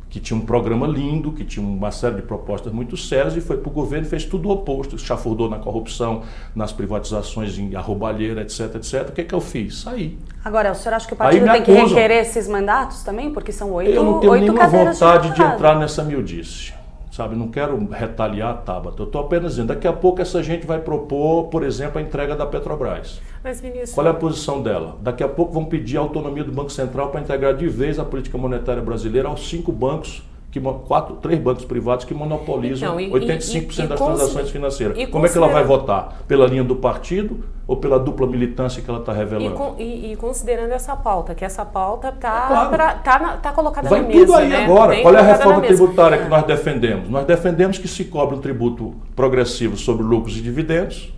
que 0.09 0.19
tinha 0.19 0.39
um 0.39 0.45
programa 0.45 0.87
lindo, 0.87 1.31
que 1.33 1.43
tinha 1.43 1.65
uma 1.65 1.91
série 1.91 2.15
de 2.15 2.21
propostas 2.21 2.71
muito 2.71 2.95
sérias 2.95 3.35
e 3.35 3.41
foi 3.41 3.57
para 3.57 3.69
o 3.69 3.71
governo 3.71 4.05
e 4.05 4.09
fez 4.09 4.23
tudo 4.23 4.47
o 4.47 4.51
oposto, 4.51 4.97
chafurdou 4.97 5.49
na 5.49 5.59
corrupção, 5.59 6.23
nas 6.55 6.71
privatizações 6.71 7.57
em 7.57 7.75
arrobalheira, 7.75 8.41
etc, 8.41 8.75
etc. 8.75 9.09
O 9.09 9.11
que, 9.11 9.21
é 9.21 9.23
que 9.25 9.35
eu 9.35 9.41
fiz? 9.41 9.79
Saí. 9.79 10.17
Agora, 10.45 10.71
o 10.71 10.75
senhor 10.75 10.95
acha 10.95 11.07
que 11.07 11.13
o 11.13 11.17
partido 11.17 11.45
tem 11.51 11.61
que 11.61 11.71
requerer 11.71 12.21
esses 12.21 12.47
mandatos 12.47 13.03
também? 13.03 13.33
Porque 13.33 13.51
são 13.51 13.73
oito 13.73 13.91
Eu 13.91 14.03
não 14.03 14.19
tenho 14.19 14.33
nenhuma 14.35 14.67
vontade 14.67 15.29
de, 15.29 15.35
de 15.35 15.41
entrar 15.41 15.77
nessa 15.77 16.03
miudice 16.03 16.77
sabe? 17.17 17.35
Não 17.35 17.47
quero 17.47 17.83
retaliar 17.89 18.51
a 18.51 18.53
Tabata. 18.53 19.01
Eu 19.01 19.07
estou 19.07 19.21
apenas 19.21 19.53
dizendo, 19.53 19.69
daqui 19.69 19.87
a 19.87 19.93
pouco 19.93 20.21
essa 20.21 20.43
gente 20.43 20.67
vai 20.67 20.79
propor, 20.79 21.45
por 21.45 21.63
exemplo, 21.63 21.97
a 21.97 22.01
entrega 22.01 22.35
da 22.35 22.45
Petrobras. 22.45 23.19
Mas, 23.47 23.61
ministro... 23.61 23.95
Qual 23.95 24.05
é 24.05 24.09
a 24.09 24.13
posição 24.13 24.61
dela? 24.61 24.97
Daqui 25.01 25.23
a 25.23 25.27
pouco 25.29 25.53
vão 25.53 25.63
pedir 25.63 25.95
a 25.95 26.01
autonomia 26.01 26.43
do 26.43 26.51
Banco 26.51 26.69
Central 26.69 27.11
para 27.11 27.21
integrar 27.21 27.55
de 27.55 27.65
vez 27.65 27.97
a 27.97 28.03
política 28.03 28.37
monetária 28.37 28.81
brasileira 28.81 29.29
aos 29.29 29.47
cinco 29.47 29.71
bancos 29.71 30.21
que 30.51 30.59
quatro, 30.59 31.15
três 31.17 31.39
bancos 31.39 31.63
privados 31.63 32.03
que 32.03 32.13
monopolizam 32.13 32.99
então, 32.99 33.17
e, 33.17 33.27
85% 33.27 33.53
e, 33.53 33.83
e, 33.83 33.87
das 33.87 33.99
transações 33.99 34.49
financeiras. 34.49 35.09
Como 35.09 35.25
é 35.25 35.29
que 35.29 35.37
ela 35.37 35.47
vai 35.47 35.63
votar? 35.63 36.23
Pela 36.27 36.45
linha 36.45 36.63
do 36.63 36.75
partido 36.75 37.43
ou 37.65 37.77
pela 37.77 37.97
dupla 37.97 38.27
militância 38.27 38.81
que 38.81 38.89
ela 38.89 38.99
está 38.99 39.13
revelando? 39.13 39.75
E, 39.77 40.15
considerando 40.17 40.71
essa 40.71 40.95
pauta, 40.95 41.33
que 41.33 41.45
essa 41.45 41.63
pauta 41.63 42.09
está 42.09 42.45
é 42.45 42.47
claro. 42.47 43.03
tá, 43.03 43.37
tá 43.37 43.51
colocada 43.53 43.87
vai 43.87 44.01
na 44.01 44.07
mesa. 44.07 44.25
tudo 44.25 44.35
aí 44.35 44.49
né? 44.49 44.65
agora. 44.65 45.01
Qual 45.01 45.15
é 45.15 45.19
a 45.19 45.23
reforma 45.23 45.61
tributária 45.61 46.17
que 46.17 46.29
nós 46.29 46.45
defendemos? 46.45 47.09
Nós 47.09 47.25
defendemos 47.25 47.77
que 47.77 47.87
se 47.87 48.05
cobre 48.05 48.35
um 48.35 48.41
tributo 48.41 48.93
progressivo 49.15 49.77
sobre 49.77 50.03
lucros 50.03 50.37
e 50.37 50.41
dividendos. 50.41 51.13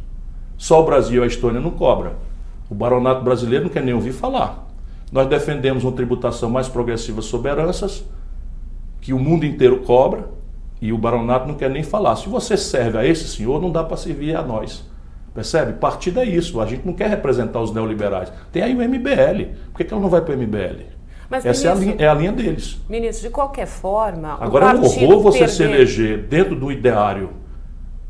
Só 0.60 0.82
o 0.82 0.86
Brasil 0.86 1.22
e 1.22 1.24
a 1.24 1.28
Estônia 1.28 1.62
não 1.62 1.72
cobra. 1.72 2.18
O 2.70 2.76
baronato 2.76 3.24
brasileiro 3.24 3.64
não 3.64 3.72
quer 3.72 3.82
nem 3.82 3.94
ouvir 3.94 4.12
falar. 4.12 4.68
Nós 5.10 5.26
defendemos 5.26 5.86
uma 5.86 5.94
tributação 5.94 6.50
mais 6.50 6.68
progressiva 6.68 7.22
sobre 7.22 7.50
heranças 7.50 8.04
que 9.00 9.14
o 9.14 9.18
mundo 9.18 9.46
inteiro 9.46 9.80
cobra 9.80 10.28
e 10.82 10.92
o 10.92 10.98
baronato 10.98 11.48
não 11.48 11.56
quer 11.56 11.70
nem 11.70 11.82
falar. 11.82 12.18
Se 12.18 12.28
você 12.28 12.58
serve 12.58 12.98
a 12.98 13.06
esse 13.06 13.26
senhor, 13.30 13.62
não 13.62 13.72
dá 13.72 13.86
para 13.86 13.96
servir 13.96 14.36
a 14.36 14.44
nós. 14.44 14.84
Percebe? 15.34 15.74
Partido 15.80 16.20
é 16.20 16.26
isso. 16.26 16.60
A 16.60 16.66
gente 16.66 16.86
não 16.86 16.94
quer 16.94 17.10
representar 17.10 17.62
os 17.62 17.74
neoliberais. 17.74 18.30
Tem 18.52 18.62
aí 18.62 18.76
o 18.76 18.80
MBL. 18.80 19.56
Por 19.72 19.78
que, 19.78 19.86
que 19.86 19.94
ela 19.94 20.02
não 20.02 20.10
vai 20.10 20.20
para 20.20 20.36
o 20.36 20.38
MBL? 20.38 20.84
Mas, 21.30 21.46
Essa 21.46 21.70
ministro, 21.70 21.70
é, 21.70 21.72
a 21.72 21.76
linha, 21.76 21.96
é, 22.06 22.10
a 22.10 22.14
linha, 22.14 22.32
deles. 22.34 22.82
Ministro, 22.90 23.30
de 23.30 23.34
qualquer 23.34 23.66
forma. 23.66 24.38
Agora 24.42 24.66
é 24.66 24.76
um 24.76 24.84
horror 24.84 25.22
você 25.22 25.40
perder... 25.40 25.54
se 25.54 25.64
eleger 25.64 26.18
dentro 26.24 26.54
do 26.54 26.70
ideário. 26.70 27.30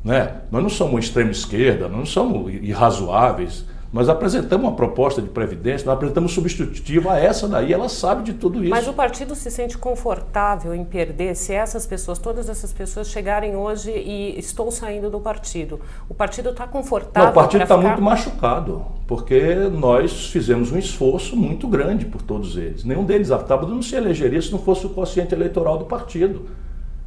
Né? 0.03 0.41
Nós 0.51 0.61
não 0.61 0.69
somos 0.69 1.05
extrema 1.05 1.31
esquerda, 1.31 1.87
nós 1.87 1.97
não 1.97 2.05
somos 2.05 2.53
irrazoáveis. 2.53 3.65
Nós 3.91 4.07
apresentamos 4.07 4.67
uma 4.67 4.75
proposta 4.75 5.19
de 5.19 5.29
previdência, 5.29 5.87
nós 5.87 5.95
apresentamos 5.95 6.31
substitutiva 6.31 7.13
a 7.13 7.19
essa 7.19 7.47
daí, 7.47 7.73
ela 7.73 7.89
sabe 7.89 8.21
de 8.21 8.33
tudo 8.33 8.63
isso. 8.63 8.69
Mas 8.69 8.87
o 8.87 8.93
partido 8.93 9.33
se 9.33 9.49
sente 9.49 9.79
confortável 9.79 10.75
em 10.75 10.85
perder 10.85 11.35
se 11.35 11.53
essas 11.53 11.87
pessoas, 11.87 12.19
todas 12.19 12.47
essas 12.49 12.71
pessoas 12.71 13.09
chegarem 13.09 13.55
hoje 13.55 13.89
e 13.89 14.37
estou 14.37 14.69
saindo 14.69 15.09
do 15.09 15.19
partido. 15.19 15.79
O 16.07 16.13
partido 16.13 16.49
está 16.49 16.67
confortável? 16.67 17.23
Não, 17.23 17.31
o 17.31 17.33
partido 17.33 17.63
está 17.63 17.75
ficar... 17.75 17.87
muito 17.87 18.01
machucado, 18.03 18.85
porque 19.07 19.55
nós 19.73 20.27
fizemos 20.27 20.71
um 20.71 20.77
esforço 20.77 21.35
muito 21.35 21.67
grande 21.67 22.05
por 22.05 22.21
todos 22.21 22.57
eles. 22.57 22.83
Nenhum 22.83 23.03
deles, 23.03 23.31
a 23.31 23.39
Tábua 23.39 23.67
não 23.67 23.81
se 23.81 23.95
elegeria 23.95 24.39
se 24.39 24.51
não 24.51 24.59
fosse 24.59 24.85
o 24.85 24.89
quociente 24.89 25.33
eleitoral 25.33 25.79
do 25.79 25.85
partido. 25.85 26.45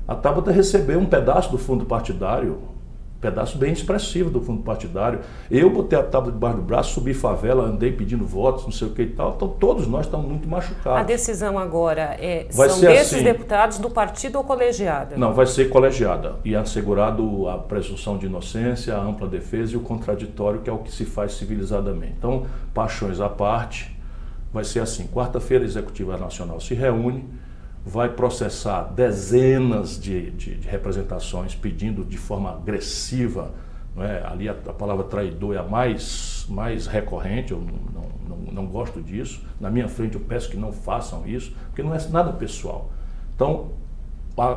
A 0.06 0.16
Tabata 0.16 0.50
recebeu 0.50 0.98
um 0.98 1.06
pedaço 1.06 1.48
do 1.52 1.58
fundo 1.58 1.86
partidário, 1.86 2.58
pedaço 3.22 3.56
bem 3.56 3.72
expressivo 3.72 4.28
do 4.28 4.40
fundo 4.40 4.62
partidário. 4.62 5.20
Eu 5.48 5.70
botei 5.70 5.96
a 5.96 6.02
tábua 6.02 6.32
debaixo 6.32 6.56
do 6.56 6.62
braço, 6.62 6.94
subi 6.94 7.14
favela, 7.14 7.64
andei 7.64 7.92
pedindo 7.92 8.26
votos, 8.26 8.64
não 8.64 8.72
sei 8.72 8.88
o 8.88 8.90
que 8.90 9.02
e 9.02 9.06
tal. 9.06 9.34
Então 9.36 9.46
todos 9.46 9.86
nós 9.86 10.06
estamos 10.06 10.26
muito 10.26 10.48
machucados. 10.48 11.00
A 11.00 11.04
decisão 11.04 11.56
agora 11.56 12.16
é, 12.18 12.48
vai 12.52 12.68
são 12.68 12.80
desses 12.80 13.14
assim, 13.14 13.24
deputados 13.24 13.78
do 13.78 13.88
partido 13.88 14.36
ou 14.38 14.44
colegiada? 14.44 15.16
Não, 15.16 15.32
vai 15.32 15.46
ser 15.46 15.70
colegiada. 15.70 16.34
E 16.44 16.56
assegurado 16.56 17.48
a 17.48 17.58
presunção 17.58 18.18
de 18.18 18.26
inocência, 18.26 18.96
a 18.96 19.00
ampla 19.00 19.28
defesa 19.28 19.74
e 19.74 19.76
o 19.76 19.80
contraditório, 19.80 20.60
que 20.60 20.68
é 20.68 20.72
o 20.72 20.78
que 20.78 20.90
se 20.90 21.04
faz 21.04 21.34
civilizadamente. 21.34 22.14
Então, 22.18 22.46
paixões 22.74 23.20
à 23.20 23.28
parte, 23.28 23.96
vai 24.52 24.64
ser 24.64 24.80
assim. 24.80 25.06
Quarta-feira 25.06 25.62
a 25.62 25.66
Executiva 25.66 26.16
Nacional 26.16 26.60
se 26.60 26.74
reúne 26.74 27.24
vai 27.84 28.08
processar 28.08 28.92
dezenas 28.94 30.00
de, 30.00 30.30
de, 30.30 30.54
de 30.54 30.68
representações 30.68 31.54
pedindo 31.54 32.04
de 32.04 32.16
forma 32.16 32.50
agressiva. 32.50 33.50
É? 33.96 34.24
Ali 34.26 34.48
a, 34.48 34.52
a, 34.52 34.72
palavra 34.72 35.04
traidor 35.04 35.54
é 35.54 35.58
a 35.58 35.62
mais, 35.62 36.46
mais 36.48 36.86
recorrente, 36.86 37.52
eu 37.52 37.60
não, 37.60 38.36
não, 38.36 38.52
não, 38.52 38.66
gosto 38.66 39.02
disso. 39.02 39.42
Na 39.60 39.70
minha 39.70 39.88
frente 39.88 40.14
eu 40.14 40.20
peço 40.20 40.48
que 40.48 40.56
não 40.56 40.72
façam 40.72 41.26
isso, 41.26 41.52
porque 41.66 41.82
não 41.82 41.94
é 41.94 41.98
nada 42.08 42.32
pessoal. 42.32 42.90
Então, 43.34 43.72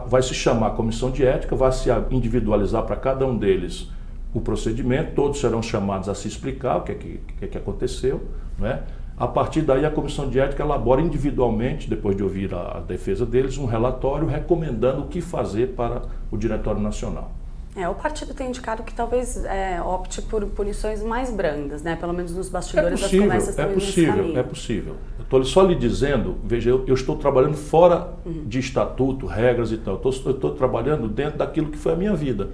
vai 0.07 0.21
se 0.21 0.33
chamar 0.33 0.67
a 0.67 0.71
comissão 0.71 1.11
de 1.11 1.25
ética, 1.25 1.55
vai 1.55 1.71
se 1.71 1.89
individualizar 2.11 2.83
para 2.83 2.95
cada 2.95 3.25
um 3.25 3.37
deles 3.37 3.89
o 4.33 4.41
procedimento, 4.41 5.15
todos 5.15 5.39
serão 5.39 5.61
chamados 5.61 6.09
a 6.09 6.15
se 6.15 6.27
explicar 6.27 6.77
o 6.77 6.81
que 6.81 6.91
é 6.91 6.95
que, 6.95 7.17
que, 7.39 7.45
é 7.45 7.47
que 7.47 7.57
aconteceu, 7.57 8.21
não 8.59 8.67
é? 8.67 8.83
A 9.17 9.27
partir 9.27 9.61
daí, 9.61 9.85
a 9.85 9.91
comissão 9.91 10.29
de 10.29 10.39
ética 10.39 10.61
elabora 10.61 11.01
individualmente, 11.01 11.89
depois 11.89 12.17
de 12.17 12.23
ouvir 12.23 12.53
a, 12.53 12.81
defesa 12.85 13.25
deles, 13.25 13.57
um 13.57 13.65
relatório 13.65 14.27
recomendando 14.27 15.03
o 15.03 15.07
que 15.07 15.21
fazer 15.21 15.67
para 15.67 16.01
o 16.29 16.37
Diretório 16.37 16.81
Nacional. 16.81 17.31
É, 17.77 17.87
o 17.89 17.95
partido 17.95 18.33
tem 18.33 18.49
indicado 18.49 18.83
que 18.83 18.93
talvez 18.93 19.43
é, 19.45 19.81
opte 19.81 20.21
por 20.21 20.45
punições 20.47 21.03
mais 21.03 21.29
brandas, 21.29 21.81
né? 21.81 21.95
Pelo 21.95 22.13
menos 22.13 22.33
nos 22.33 22.47
bastidores 22.47 22.99
é 22.99 23.03
possível, 23.03 23.27
das 23.27 23.37
conversas 23.37 23.59
É 23.59 23.65
possível, 23.65 24.37
é 24.37 24.43
possível. 24.43 24.95
Estou 25.19 25.43
só 25.43 25.63
lhe 25.63 25.75
dizendo, 25.75 26.37
veja, 26.43 26.69
eu, 26.69 26.85
eu 26.87 26.93
estou 26.93 27.17
trabalhando 27.17 27.55
fora 27.55 28.13
uhum. 28.25 28.45
de 28.45 28.59
estatuto, 28.59 29.25
regras 29.25 29.71
e 29.71 29.77
tal. 29.77 29.99
Eu 30.03 30.09
estou 30.09 30.51
trabalhando 30.51 31.09
dentro 31.09 31.37
daquilo 31.37 31.69
que 31.69 31.77
foi 31.77 31.93
a 31.93 31.95
minha 31.95 32.15
vida. 32.15 32.49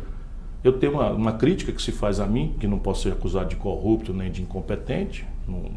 Eu 0.63 0.73
tenho 0.73 0.93
uma, 0.93 1.09
uma, 1.11 1.33
crítica 1.33 1.71
que 1.71 1.81
se 1.81 1.91
faz 1.91 2.19
a 2.19 2.27
mim, 2.27 2.55
que 2.59 2.67
não 2.67 2.77
posso 2.77 3.03
ser 3.03 3.13
acusado 3.13 3.49
de 3.49 3.55
corrupto 3.55 4.13
nem 4.13 4.31
de 4.31 4.43
incompetente. 4.43 5.25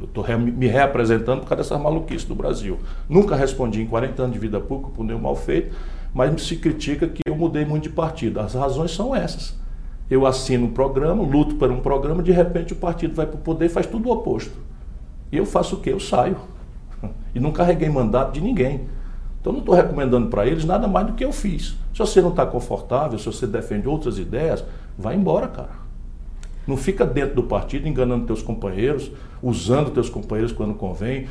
Estou 0.03 0.23
re, 0.23 0.37
me 0.37 0.67
reapresentando 0.67 1.41
por 1.41 1.49
causa 1.49 1.63
dessas 1.63 1.81
maluquices 1.81 2.25
do 2.25 2.35
Brasil. 2.35 2.79
Nunca 3.09 3.35
respondi 3.35 3.81
em 3.81 3.87
40 3.87 4.23
anos 4.23 4.35
de 4.35 4.39
vida 4.39 4.61
pública 4.61 4.93
por 4.95 5.03
nenhum 5.03 5.21
mal 5.21 5.35
feito, 5.35 5.75
mas 6.13 6.43
se 6.43 6.57
critica 6.57 7.09
que 7.09 7.23
eu 7.27 7.35
mudei 7.35 7.65
muito 7.65 7.85
de 7.85 7.89
partido. 7.89 8.41
As 8.41 8.53
razões 8.53 8.91
são 8.91 9.17
essas. 9.17 9.59
Eu 10.11 10.27
assino 10.27 10.67
um 10.67 10.71
programa, 10.71 11.23
luto 11.23 11.55
por 11.55 11.71
um 11.71 11.81
programa, 11.81 12.23
de 12.23 12.31
repente 12.31 12.75
o 12.75 12.77
partido 12.77 13.15
vai 13.15 13.27
para 13.27 13.37
o 13.37 13.41
poder 13.41 13.67
e 13.67 13.69
faz 13.71 13.87
tudo 13.87 14.11
o 14.11 14.13
oposto. 14.13 14.53
E 15.33 15.39
eu 15.39 15.47
faço 15.47 15.77
o 15.77 15.81
quê? 15.81 15.93
Eu 15.93 16.01
saio. 16.01 16.37
E 17.35 17.41
não 17.41 17.51
carreguei 17.51 17.89
mandato 17.89 18.33
de 18.33 18.41
ninguém. 18.41 18.83
Então 19.41 19.53
não 19.53 19.59
estou 19.59 19.75
recomendando 19.75 20.29
para 20.29 20.47
eles 20.47 20.65
nada 20.65 20.87
mais 20.87 21.09
do 21.09 21.15
que 21.15 21.25
eu 21.25 21.33
fiz. 21.33 21.77
Se 21.95 22.01
você 22.01 22.21
não 22.21 22.31
está 22.31 22.45
confortável, 22.45 23.17
se 23.21 23.27
você 23.27 23.47
defende 23.47 23.87
outras 23.87 24.19
ideias, 24.19 24.65
vai 24.99 25.15
embora, 25.15 25.47
cara. 25.47 25.85
Não 26.67 26.77
fica 26.77 27.07
dentro 27.07 27.37
do 27.37 27.45
partido 27.45 27.87
enganando 27.87 28.27
teus 28.27 28.43
companheiros, 28.43 29.13
usando 29.41 29.93
teus 29.93 30.11
companheiros 30.11 30.51
quando 30.51 30.75
convém, 30.75 31.29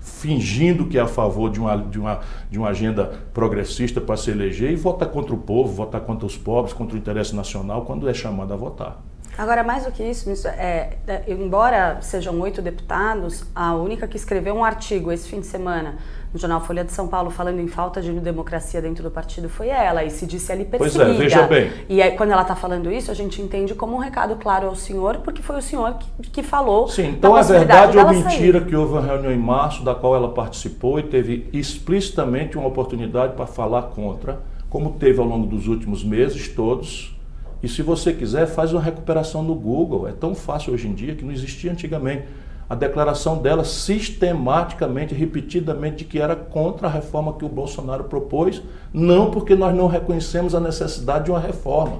fingindo 0.00 0.86
que 0.86 0.96
é 0.96 1.02
a 1.02 1.06
favor 1.06 1.50
de 1.50 1.60
uma, 1.60 1.76
de 1.76 1.98
uma, 1.98 2.20
de 2.50 2.58
uma 2.58 2.68
agenda 2.68 3.12
progressista 3.34 4.00
para 4.00 4.16
se 4.16 4.30
eleger 4.30 4.70
e 4.70 4.76
vota 4.76 5.04
contra 5.04 5.34
o 5.34 5.38
povo, 5.38 5.74
vota 5.74 6.00
contra 6.00 6.26
os 6.26 6.36
pobres, 6.36 6.72
contra 6.72 6.96
o 6.96 6.98
interesse 6.98 7.36
nacional 7.36 7.84
quando 7.84 8.08
é 8.08 8.14
chamado 8.14 8.54
a 8.54 8.56
votar. 8.56 9.02
Agora, 9.36 9.62
mais 9.62 9.84
do 9.84 9.92
que 9.92 10.02
isso, 10.02 10.28
é, 10.48 10.98
é, 11.06 11.24
embora 11.28 11.98
sejam 12.02 12.38
oito 12.40 12.60
deputados, 12.60 13.44
a 13.54 13.74
única 13.74 14.06
que 14.06 14.16
escreveu 14.16 14.54
um 14.54 14.64
artigo 14.64 15.10
esse 15.10 15.28
fim 15.28 15.40
de 15.40 15.46
semana 15.46 15.98
no 16.32 16.38
jornal 16.38 16.60
Folha 16.60 16.84
de 16.84 16.92
São 16.92 17.08
Paulo 17.08 17.30
falando 17.30 17.60
em 17.60 17.66
falta 17.66 18.00
de 18.00 18.12
democracia 18.12 18.80
dentro 18.80 19.02
do 19.02 19.10
partido 19.10 19.48
foi 19.48 19.68
ela 19.68 20.04
e 20.04 20.10
se 20.10 20.26
disse 20.26 20.52
ali 20.52 20.64
perseguida. 20.64 21.04
Pois 21.04 21.16
é, 21.16 21.18
veja 21.18 21.42
bem. 21.42 21.70
E 21.88 22.00
aí, 22.00 22.12
quando 22.12 22.30
ela 22.30 22.42
está 22.42 22.54
falando 22.54 22.90
isso, 22.90 23.10
a 23.10 23.14
gente 23.14 23.42
entende 23.42 23.74
como 23.74 23.96
um 23.96 23.98
recado 23.98 24.36
claro 24.36 24.68
ao 24.68 24.76
senhor, 24.76 25.18
porque 25.18 25.42
foi 25.42 25.56
o 25.56 25.62
senhor 25.62 25.94
que, 26.22 26.30
que 26.30 26.42
falou. 26.42 26.88
Sim, 26.88 27.08
então 27.08 27.36
é 27.36 27.42
verdade 27.42 27.98
ou 27.98 28.08
mentira 28.08 28.60
sair. 28.60 28.68
que 28.68 28.76
houve 28.76 28.92
uma 28.92 29.02
reunião 29.02 29.32
em 29.32 29.38
março 29.38 29.82
da 29.82 29.94
qual 29.94 30.14
ela 30.14 30.28
participou 30.28 30.98
e 31.00 31.02
teve 31.02 31.48
explicitamente 31.52 32.56
uma 32.56 32.68
oportunidade 32.68 33.34
para 33.34 33.46
falar 33.46 33.82
contra, 33.82 34.40
como 34.68 34.92
teve 34.92 35.18
ao 35.18 35.26
longo 35.26 35.46
dos 35.46 35.66
últimos 35.66 36.04
meses 36.04 36.48
todos. 36.48 37.16
E 37.62 37.68
se 37.68 37.82
você 37.82 38.12
quiser, 38.12 38.46
faz 38.46 38.72
uma 38.72 38.80
recuperação 38.80 39.42
no 39.42 39.54
Google. 39.54 40.08
É 40.08 40.12
tão 40.12 40.34
fácil 40.34 40.72
hoje 40.72 40.88
em 40.88 40.94
dia 40.94 41.14
que 41.14 41.24
não 41.24 41.32
existia 41.32 41.70
antigamente 41.70 42.22
a 42.70 42.76
declaração 42.76 43.38
dela 43.38 43.64
sistematicamente, 43.64 45.12
repetidamente, 45.12 45.96
de 45.96 46.04
que 46.04 46.20
era 46.20 46.36
contra 46.36 46.86
a 46.86 46.90
reforma 46.90 47.32
que 47.32 47.44
o 47.44 47.48
Bolsonaro 47.48 48.04
propôs, 48.04 48.62
não 48.94 49.28
porque 49.28 49.56
nós 49.56 49.74
não 49.74 49.88
reconhecemos 49.88 50.54
a 50.54 50.60
necessidade 50.60 51.24
de 51.24 51.30
uma 51.32 51.40
reforma, 51.40 51.96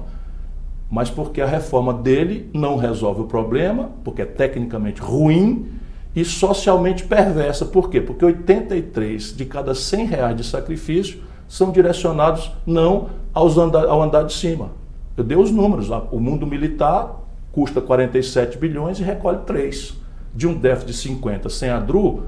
mas 0.89 1.09
porque 1.09 1.41
a 1.41 1.45
reforma 1.45 1.93
dele 1.93 2.49
não 2.53 2.77
resolve 2.77 3.19
o 3.19 3.25
problema, 3.25 3.89
porque 4.01 4.21
é 4.21 4.25
tecnicamente 4.25 5.01
ruim 5.01 5.73
e 6.15 6.23
socialmente 6.23 7.03
perversa. 7.03 7.65
Por 7.65 7.89
quê? 7.89 7.99
Porque 7.99 8.23
83 8.23 9.35
de 9.35 9.43
cada 9.43 9.75
100 9.75 10.05
reais 10.05 10.37
de 10.37 10.43
sacrifício 10.45 11.21
são 11.49 11.69
direcionados 11.71 12.49
não 12.65 13.09
aos 13.33 13.57
andar, 13.57 13.87
ao 13.87 14.01
andar 14.01 14.23
de 14.23 14.31
cima. 14.31 14.71
Eu 15.17 15.25
dei 15.25 15.37
os 15.37 15.51
números. 15.51 15.89
O 16.11 16.19
mundo 16.19 16.47
militar 16.47 17.19
custa 17.51 17.81
47 17.81 18.57
bilhões 18.57 19.01
e 19.01 19.03
recolhe 19.03 19.39
3 19.39 19.99
de 20.33 20.47
um 20.47 20.53
déficit 20.53 20.87
de 20.87 20.97
50 20.97 21.49
sem 21.49 21.69
a 21.69 21.79
DRU, 21.79 22.23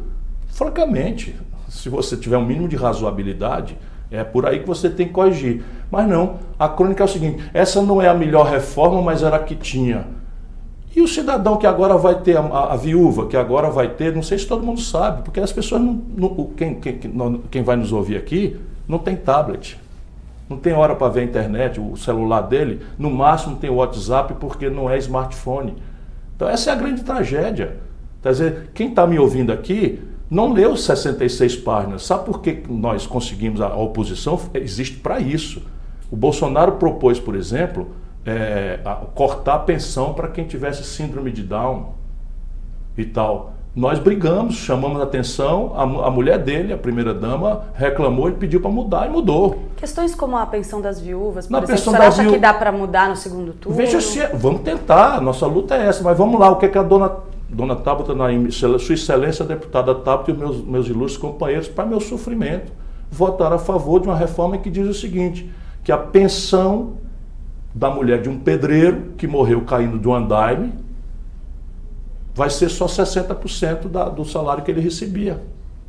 francamente, 0.47 1.35
se 1.69 1.89
você 1.89 2.15
tiver 2.15 2.37
um 2.37 2.45
mínimo 2.45 2.67
de 2.67 2.75
razoabilidade, 2.75 3.77
é 4.11 4.23
por 4.23 4.45
aí 4.45 4.59
que 4.59 4.67
você 4.67 4.89
tem 4.89 5.07
que 5.07 5.13
corrigir. 5.13 5.63
Mas 5.89 6.07
não, 6.07 6.37
a 6.57 6.69
crônica 6.69 7.03
é 7.03 7.05
o 7.05 7.09
seguinte: 7.09 7.43
essa 7.53 7.81
não 7.81 8.01
é 8.01 8.07
a 8.07 8.13
melhor 8.13 8.45
reforma, 8.45 9.01
mas 9.01 9.23
era 9.23 9.37
a 9.37 9.39
que 9.39 9.55
tinha. 9.55 10.05
E 10.95 11.01
o 11.01 11.07
cidadão 11.07 11.57
que 11.57 11.65
agora 11.65 11.97
vai 11.97 12.21
ter, 12.21 12.37
a, 12.37 12.41
a, 12.41 12.75
viúva 12.75 13.25
que 13.25 13.35
agora 13.35 13.71
vai 13.71 13.87
ter, 13.89 14.13
não 14.13 14.21
sei 14.21 14.37
se 14.37 14.45
todo 14.45 14.63
mundo 14.63 14.79
sabe, 14.79 15.23
porque 15.23 15.39
as 15.39 15.51
pessoas, 15.51 15.81
não, 15.81 15.99
não 16.15 16.51
quem, 16.55 16.75
quem, 16.75 16.99
quem 17.49 17.63
vai 17.63 17.75
nos 17.75 17.91
ouvir 17.91 18.15
aqui, 18.15 18.59
não 18.87 18.99
tem 18.99 19.15
tablet. 19.15 19.79
Não 20.47 20.57
tem 20.57 20.73
hora 20.73 20.93
para 20.93 21.09
ver 21.09 21.21
a 21.21 21.23
internet, 21.23 21.79
o 21.79 21.97
celular 21.97 22.41
dele, 22.41 22.81
no 22.99 23.09
máximo 23.09 23.55
tem 23.55 23.71
o 23.71 23.75
WhatsApp 23.75 24.35
porque 24.39 24.69
não 24.69 24.87
é 24.87 24.97
smartphone. 24.99 25.73
Então 26.35 26.47
essa 26.47 26.69
é 26.69 26.73
a 26.73 26.75
grande 26.75 27.01
tragédia. 27.01 27.77
Quer 28.23 28.31
dizer, 28.31 28.69
quem 28.73 28.87
está 28.87 29.05
me 29.05 29.19
ouvindo 29.19 29.51
aqui 29.51 30.01
não 30.31 30.53
leu 30.53 30.77
66 30.77 31.57
páginas. 31.57 32.03
Sabe 32.03 32.25
por 32.25 32.41
que 32.41 32.63
nós 32.69 33.05
conseguimos 33.05 33.59
a, 33.59 33.75
oposição? 33.75 34.39
Existe 34.53 34.97
para 34.97 35.19
isso. 35.19 35.61
O 36.09 36.15
Bolsonaro 36.15 36.73
propôs, 36.73 37.19
por 37.19 37.35
exemplo, 37.35 37.87
é, 38.25 38.79
a, 38.85 38.95
cortar 38.95 39.55
a 39.55 39.59
pensão 39.59 40.13
para 40.13 40.29
quem 40.29 40.45
tivesse 40.45 40.83
síndrome 40.85 41.31
de 41.31 41.43
Down 41.43 41.93
e 42.97 43.03
tal. 43.03 43.53
Nós 43.75 43.99
brigamos, 43.99 44.55
chamamos 44.55 45.01
a 45.01 45.03
atenção, 45.03 45.73
a, 45.75 46.07
a 46.07 46.11
mulher 46.11 46.37
dele, 46.37 46.71
a 46.71 46.77
primeira-dama, 46.77 47.63
reclamou 47.73 48.29
e 48.29 48.33
pediu 48.33 48.61
para 48.61 48.71
mudar 48.71 49.07
e 49.07 49.09
mudou. 49.09 49.63
Questões 49.75 50.15
como 50.15 50.37
a 50.37 50.45
pensão 50.45 50.79
das 50.79 51.01
viúvas, 51.01 51.47
por 51.47 51.53
Na 51.53 51.63
exemplo, 51.63 51.91
você 51.91 51.97
acha 51.97 52.21
viú... 52.21 52.31
que 52.33 52.37
dá 52.37 52.53
para 52.53 52.71
mudar 52.71 53.09
no 53.09 53.15
segundo 53.15 53.51
turno? 53.51 53.75
Veja 53.75 53.99
se, 53.99 54.21
é, 54.21 54.27
vamos 54.27 54.61
tentar, 54.61 55.19
nossa 55.19 55.45
luta 55.47 55.75
é 55.75 55.87
essa, 55.87 56.03
mas 56.03 56.17
vamos 56.17 56.39
lá, 56.39 56.51
o 56.51 56.55
que, 56.57 56.67
é 56.67 56.69
que 56.69 56.77
a 56.77 56.83
dona 56.83 57.11
Dona 57.53 57.75
Tabata, 57.75 58.13
Sua 58.51 58.93
Excelência, 58.93 59.43
a 59.43 59.47
deputada 59.47 59.93
Tabata 59.93 60.31
e 60.31 60.33
meus, 60.33 60.63
meus 60.63 60.87
ilustres 60.87 61.21
companheiros, 61.21 61.67
para 61.67 61.85
meu 61.85 61.99
sofrimento, 61.99 62.71
votaram 63.11 63.55
a 63.55 63.59
favor 63.59 64.01
de 64.01 64.07
uma 64.07 64.15
reforma 64.15 64.57
que 64.57 64.69
diz 64.69 64.87
o 64.87 64.93
seguinte: 64.93 65.49
que 65.83 65.91
a 65.91 65.97
pensão 65.97 66.97
da 67.73 67.89
mulher 67.89 68.21
de 68.21 68.29
um 68.29 68.39
pedreiro 68.39 69.13
que 69.17 69.27
morreu 69.27 69.61
caindo 69.61 69.99
de 69.99 70.07
um 70.07 70.13
andaime 70.13 70.73
vai 72.35 72.49
ser 72.49 72.69
só 72.69 72.85
60% 72.85 73.87
da, 73.87 74.09
do 74.09 74.25
salário 74.25 74.63
que 74.63 74.71
ele 74.71 74.81
recebia, 74.81 75.41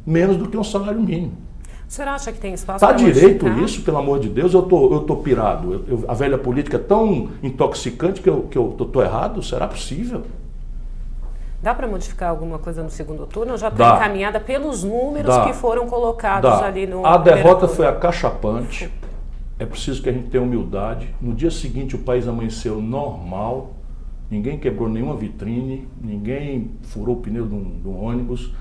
menos 0.07 0.37
do 0.37 0.49
que 0.49 0.57
um 0.57 0.65
salário 0.65 1.01
mínimo. 1.01 1.33
Você 1.89 2.03
acha 2.03 2.33
que 2.33 2.41
tem 2.41 2.55
espaço 2.55 2.85
Está 2.85 2.97
direito 2.97 3.45
modificar? 3.45 3.65
isso, 3.65 3.83
pelo 3.83 3.99
amor 3.99 4.19
de 4.19 4.29
Deus? 4.29 4.53
Eu 4.53 4.63
tô, 4.63 4.93
eu 4.93 5.01
tô 5.01 5.17
pirado. 5.17 5.73
Eu, 5.73 5.85
eu, 5.87 6.05
a 6.09 6.15
velha 6.15 6.37
política 6.37 6.77
é 6.77 6.81
tão 6.81 7.29
intoxicante 7.43 8.21
que 8.21 8.29
eu, 8.29 8.43
que 8.51 8.59
eu 8.59 8.75
tô, 8.77 8.87
tô 8.87 9.03
errado? 9.03 9.43
Será 9.43 9.67
possível? 9.67 10.23
Dá 11.65 11.75
para 11.75 11.89
modificar 11.89 12.29
alguma 12.29 12.59
coisa 12.59 12.83
no 12.83 12.91
segundo 12.91 13.25
turno 13.25 13.57
já 13.57 13.69
está 13.69 13.97
encaminhada 13.97 14.39
pelos 14.39 14.85
números 14.85 15.35
Dá. 15.35 15.47
que 15.47 15.55
foram 15.55 15.89
colocados 15.89 16.51
Dá. 16.61 16.67
ali 16.67 16.87
no. 16.87 17.07
A 17.07 17.17
derrota 17.17 17.61
turno. 17.61 17.75
foi 17.75 17.87
acachapante. 17.87 18.93
É 19.59 19.65
preciso 19.65 20.03
que 20.03 20.11
a 20.11 20.13
gente 20.13 20.29
tenha 20.29 20.43
humildade. 20.43 21.15
No 21.19 21.33
dia 21.33 21.51
seguinte, 21.51 21.97
o 21.97 22.01
país 22.01 22.29
amanheceu 22.29 22.83
normal. 22.83 23.73
Ninguém 24.31 24.59
quebrou 24.59 24.91
nenhuma 24.91 25.17
vitrine, 25.17 25.89
ninguém 25.99 26.73
furou 26.83 27.17
o 27.17 27.21
pneu 27.21 27.47
de 27.47 27.55
um, 27.55 27.81
de 27.81 27.89
um 27.89 28.05
ônibus. 28.05 28.53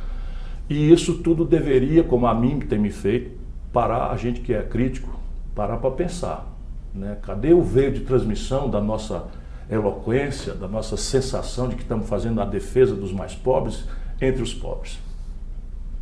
E 0.69 0.89
isso 0.89 1.15
tudo 1.15 1.43
deveria, 1.43 2.05
como 2.05 2.25
a 2.25 2.33
mim 2.33 2.60
tem 2.60 2.79
me 2.79 2.89
feito, 2.89 3.38
parar 3.74 4.12
a 4.12 4.15
gente 4.15 4.39
que 4.39 4.53
é 4.53 4.62
crítico 4.63 5.10
parar 5.53 5.75
para 5.75 5.91
pensar. 5.91 6.48
Né? 6.93 7.17
Cadê 7.22 7.53
o 7.53 7.62
veio 7.62 7.91
de 7.91 8.00
transmissão 8.00 8.69
da 8.69 8.79
nossa 8.79 9.25
eloquência, 9.70 10.53
da 10.53 10.67
nossa 10.67 10.98
sensação 10.98 11.70
de 11.70 11.75
que 11.75 11.82
estamos 11.84 12.08
fazendo 12.08 12.41
a 12.41 12.46
defesa 12.46 12.96
dos 12.96 13.12
mais 13.12 13.34
pobres 13.34 13.86
entre 14.22 14.41
os 14.41 14.53
pobres? 14.53 15.00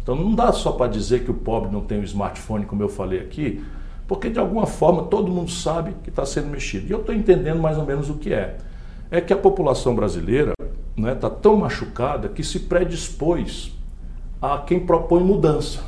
Então 0.01 0.15
não 0.15 0.33
dá 0.33 0.51
só 0.51 0.71
para 0.71 0.91
dizer 0.91 1.23
que 1.23 1.31
o 1.31 1.33
pobre 1.33 1.71
não 1.71 1.81
tem 1.81 1.99
um 1.99 2.03
smartphone, 2.03 2.65
como 2.65 2.81
eu 2.81 2.89
falei 2.89 3.19
aqui, 3.19 3.63
porque 4.07 4.29
de 4.29 4.39
alguma 4.39 4.65
forma 4.65 5.03
todo 5.03 5.31
mundo 5.31 5.51
sabe 5.51 5.93
que 6.03 6.09
está 6.09 6.25
sendo 6.25 6.47
mexido. 6.47 6.87
E 6.87 6.91
eu 6.91 6.99
estou 6.99 7.13
entendendo 7.13 7.61
mais 7.61 7.77
ou 7.77 7.85
menos 7.85 8.09
o 8.09 8.15
que 8.15 8.33
é. 8.33 8.57
É 9.09 9.21
que 9.21 9.31
a 9.31 9.37
população 9.37 9.95
brasileira 9.95 10.53
está 10.59 11.01
né, 11.01 11.15
tá 11.15 11.29
tão 11.29 11.55
machucada 11.55 12.27
que 12.27 12.43
se 12.43 12.61
predispôs 12.61 13.73
a 14.41 14.57
quem 14.57 14.79
propõe 14.79 15.23
mudança. 15.23 15.81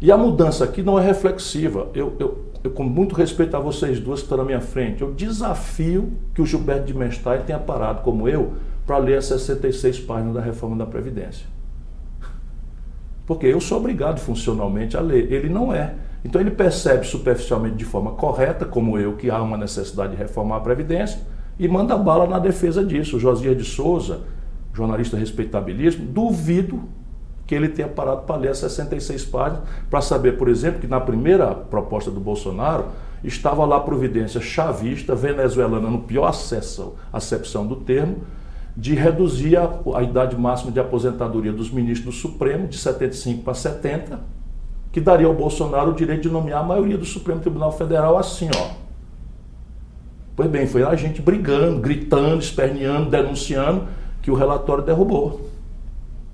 E 0.00 0.12
a 0.12 0.16
mudança 0.16 0.64
aqui 0.64 0.82
não 0.82 0.98
é 0.98 1.04
reflexiva. 1.04 1.88
Eu, 1.92 2.16
eu, 2.18 2.47
eu, 2.62 2.70
com 2.70 2.84
muito 2.84 3.14
respeito 3.14 3.56
a 3.56 3.60
vocês 3.60 4.00
duas 4.00 4.20
que 4.20 4.26
estão 4.26 4.38
na 4.38 4.44
minha 4.44 4.60
frente, 4.60 5.02
eu 5.02 5.12
desafio 5.12 6.12
que 6.34 6.42
o 6.42 6.46
Gilberto 6.46 6.86
de 6.86 6.94
Mestai 6.94 7.42
tenha 7.44 7.58
parado, 7.58 8.02
como 8.02 8.28
eu, 8.28 8.54
para 8.86 8.98
ler 8.98 9.18
as 9.18 9.26
66 9.26 10.00
páginas 10.00 10.34
da 10.34 10.40
reforma 10.40 10.76
da 10.76 10.86
Previdência. 10.86 11.46
Porque 13.26 13.46
eu 13.46 13.60
sou 13.60 13.78
obrigado 13.78 14.18
funcionalmente 14.18 14.96
a 14.96 15.00
ler. 15.00 15.30
Ele 15.30 15.48
não 15.50 15.72
é. 15.72 15.94
Então 16.24 16.40
ele 16.40 16.50
percebe 16.50 17.06
superficialmente 17.06 17.76
de 17.76 17.84
forma 17.84 18.12
correta, 18.12 18.64
como 18.64 18.98
eu, 18.98 19.16
que 19.16 19.30
há 19.30 19.42
uma 19.42 19.56
necessidade 19.56 20.12
de 20.12 20.18
reformar 20.18 20.56
a 20.56 20.60
Previdência, 20.60 21.20
e 21.58 21.68
manda 21.68 21.96
bala 21.96 22.26
na 22.26 22.38
defesa 22.38 22.84
disso. 22.84 23.16
O 23.16 23.20
Josias 23.20 23.56
de 23.56 23.64
Souza, 23.64 24.20
jornalista 24.72 25.16
respeitabilíssimo, 25.16 26.06
duvido 26.06 26.88
que 27.48 27.54
ele 27.54 27.70
tenha 27.70 27.88
parado 27.88 28.22
para 28.22 28.36
ler 28.36 28.50
as 28.50 28.58
66 28.58 29.24
páginas, 29.24 29.62
para 29.88 30.02
saber, 30.02 30.36
por 30.36 30.50
exemplo, 30.50 30.80
que 30.80 30.86
na 30.86 31.00
primeira 31.00 31.54
proposta 31.54 32.10
do 32.10 32.20
Bolsonaro 32.20 32.88
estava 33.24 33.64
lá 33.64 33.78
a 33.78 33.80
providência 33.80 34.38
chavista, 34.38 35.14
venezuelana, 35.14 35.88
no 35.88 36.00
pior 36.00 36.26
acesso, 36.26 36.94
acepção 37.10 37.66
do 37.66 37.76
termo, 37.76 38.18
de 38.76 38.94
reduzir 38.94 39.56
a, 39.56 39.70
a, 39.96 40.02
idade 40.02 40.36
máxima 40.36 40.70
de 40.70 40.78
aposentadoria 40.78 41.50
dos 41.50 41.70
ministros 41.70 42.14
do 42.14 42.20
Supremo 42.20 42.68
de 42.68 42.76
75 42.76 43.42
para 43.42 43.54
70, 43.54 44.20
que 44.92 45.00
daria 45.00 45.26
ao 45.26 45.34
Bolsonaro 45.34 45.92
o 45.92 45.94
direito 45.94 46.24
de 46.24 46.28
nomear 46.28 46.60
a 46.60 46.66
maioria 46.66 46.98
do 46.98 47.06
Supremo 47.06 47.40
Tribunal 47.40 47.72
Federal 47.72 48.18
assim, 48.18 48.50
ó. 48.54 48.72
Pois 50.36 50.50
bem, 50.50 50.66
foi 50.66 50.82
a 50.82 50.94
gente 50.94 51.22
brigando, 51.22 51.80
gritando, 51.80 52.42
esperneando, 52.42 53.08
denunciando 53.08 53.88
que 54.20 54.30
o 54.30 54.34
relatório 54.34 54.84
derrubou 54.84 55.47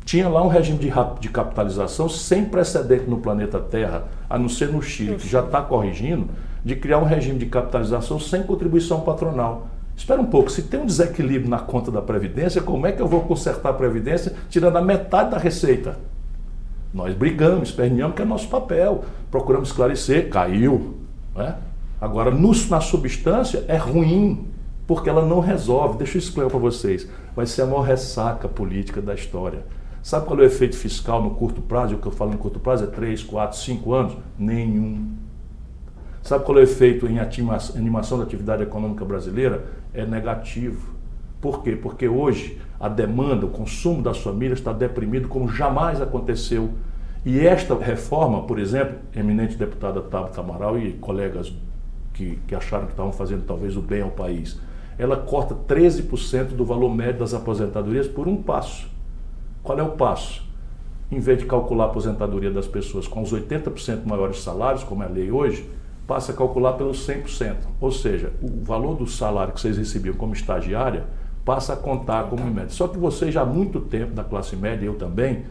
tinha 0.05 0.29
lá 0.29 0.43
um 0.43 0.49
regime 0.49 0.79
de, 0.79 0.93
de 1.21 1.29
capitalização 1.31 2.09
sem 2.09 2.45
precedente 2.45 3.09
no 3.09 3.19
planeta 3.19 3.59
Terra, 3.59 4.05
a 4.29 4.39
não 4.39 4.49
ser 4.49 4.69
no 4.69 4.83
Chile, 4.83 5.17
que 5.17 5.29
já 5.29 5.41
está 5.41 5.63
corrigindo, 5.63 6.29
de 6.65 6.77
criar 6.77 6.99
um 6.99 7.05
regime 7.05 7.39
de 7.39 7.47
capitalização 7.47 8.21
sem 8.21 8.43
contribuição 8.43 9.01
patronal. 9.01 9.69
Espera 9.97 10.21
um 10.21 10.27
pouco, 10.27 10.51
se 10.51 10.63
tem 10.63 10.81
um 10.81 10.87
desequilíbrio 10.87 11.49
na 11.49 11.59
conta 11.59 11.91
da 11.91 12.03
Previdência, 12.03 12.61
como 12.61 12.87
é 12.87 12.93
que 12.93 13.01
eu 13.01 13.07
vou 13.07 13.23
consertar 13.23 13.71
a 13.71 13.75
Previdência 13.75 14.35
tirando 14.51 14.77
a 14.77 14.83
metade 14.83 15.31
da 15.31 15.39
receita? 15.39 15.97
Nós 16.93 17.13
brigamos, 17.15 17.71
esperneamos, 17.71 18.15
que 18.15 18.23
é 18.23 18.25
nosso 18.25 18.49
papel. 18.49 19.05
Procuramos 19.29 19.71
esclarecer, 19.71 20.29
caiu. 20.29 20.95
Né? 21.35 21.57
Agora, 22.01 22.31
no, 22.31 22.53
na 22.71 22.81
substância, 22.81 23.65
é 23.67 23.77
ruim, 23.77 24.47
porque 24.87 25.09
ela 25.09 25.27
não 25.27 25.41
resolve. 25.41 25.99
Deixa 25.99 26.17
eu 26.17 26.21
explicar 26.21 26.51
para 26.51 26.59
vocês. 26.59 27.09
Vai 27.35 27.47
ser 27.47 27.63
a 27.63 27.67
maior 27.67 27.81
ressaca 27.81 28.49
política 28.49 29.03
da 29.03 29.13
história. 29.13 29.65
Sabe 30.05 30.27
qual 30.27 30.39
é 30.39 30.43
o 30.43 30.45
efeito 30.45 30.77
fiscal 30.77 31.23
no 31.23 31.31
curto 31.31 31.63
prazo? 31.63 31.95
O 31.95 31.99
que 31.99 32.07
eu 32.07 32.13
falo 32.13 32.33
no 32.33 32.37
curto 32.37 32.61
prazo 32.61 32.85
é 32.85 32.87
3, 32.89 33.23
4, 33.23 33.57
5 33.57 33.95
anos? 33.95 34.15
Nenhum. 34.39 35.15
Sabe 36.23 36.45
qual 36.45 36.59
é 36.59 36.61
o 36.61 36.65
efeito 36.65 37.07
em 37.07 37.19
animação 37.19 38.19
da 38.19 38.25
atividade 38.25 38.63
econômica 38.63 39.03
brasileira? 39.03 39.65
É 39.95 40.05
negativo. 40.05 40.95
Por 41.41 41.63
quê? 41.63 41.75
Porque 41.75 42.07
hoje 42.07 42.61
a 42.79 42.87
demanda, 42.87 43.47
o 43.47 43.49
consumo 43.49 44.03
das 44.03 44.19
famílias 44.19 44.59
está 44.59 44.75
deprimido 44.75 45.27
como 45.27 45.49
jamais 45.49 46.03
aconteceu. 46.03 46.69
E 47.25 47.41
esta 47.41 47.75
reforma, 47.75 48.43
por 48.43 48.59
exemplo, 48.59 48.99
eminente 49.17 49.57
deputada 49.57 50.03
Tabata 50.03 50.39
Amaral 50.39 50.79
e 50.79 50.93
colegas 50.93 51.51
que, 52.13 52.39
que 52.47 52.55
acharam 52.55 52.85
que 52.85 52.93
estavam 52.93 53.11
fazendo 53.11 53.47
talvez 53.47 53.75
o 53.75 53.81
bem 53.81 54.03
ao 54.03 54.11
país, 54.11 54.61
ela 54.99 55.17
corta 55.17 55.55
13% 55.55 56.49
do 56.49 56.67
valor 56.67 56.95
médio 56.95 57.21
das 57.21 57.33
aposentadorias 57.33 58.07
por 58.07 58.29
um 58.29 58.37
passo. 58.37 58.93
Qual 59.65 59.79
é 59.79 59.83
o 59.83 59.93
passo? 59.93 60.45
Em 61.11 61.19
vez 61.19 61.39
de 61.39 61.47
calcular 61.47 61.85
a 61.85 61.87
aposentadoria 61.89 62.51
das 62.51 62.67
pessoas 62.67 63.09
com 63.09 63.23
os 63.23 63.33
80% 63.33 64.05
maiores 64.05 64.43
salários, 64.43 64.85
como 64.85 65.03
é 65.03 65.07
a 65.07 65.09
lei 65.09 65.33
hoje, 65.33 65.67
passa 66.07 66.33
a 66.33 66.35
calcular 66.37 66.75
pelos 66.75 67.07
100%. 67.07 67.57
Ou 67.81 67.91
seja, 67.91 68.31
o 68.43 68.63
valor 68.63 68.95
do 68.95 69.07
salário 69.07 69.55
que 69.55 69.61
vocês 69.61 69.79
recebiam 69.79 70.15
como 70.17 70.35
estagiária 70.35 71.05
passa 71.47 71.73
a 71.73 71.77
contar 71.77 72.25
como 72.25 72.45
média. 72.45 72.69
Só 72.69 72.87
que 72.87 72.99
vocês 72.99 73.33
já 73.33 73.41
há 73.41 73.47
muito 73.47 73.81
tempo 73.81 74.13
da 74.13 74.23
classe 74.23 74.55
média, 74.55 74.85
eu 74.85 74.97
também, 74.97 75.45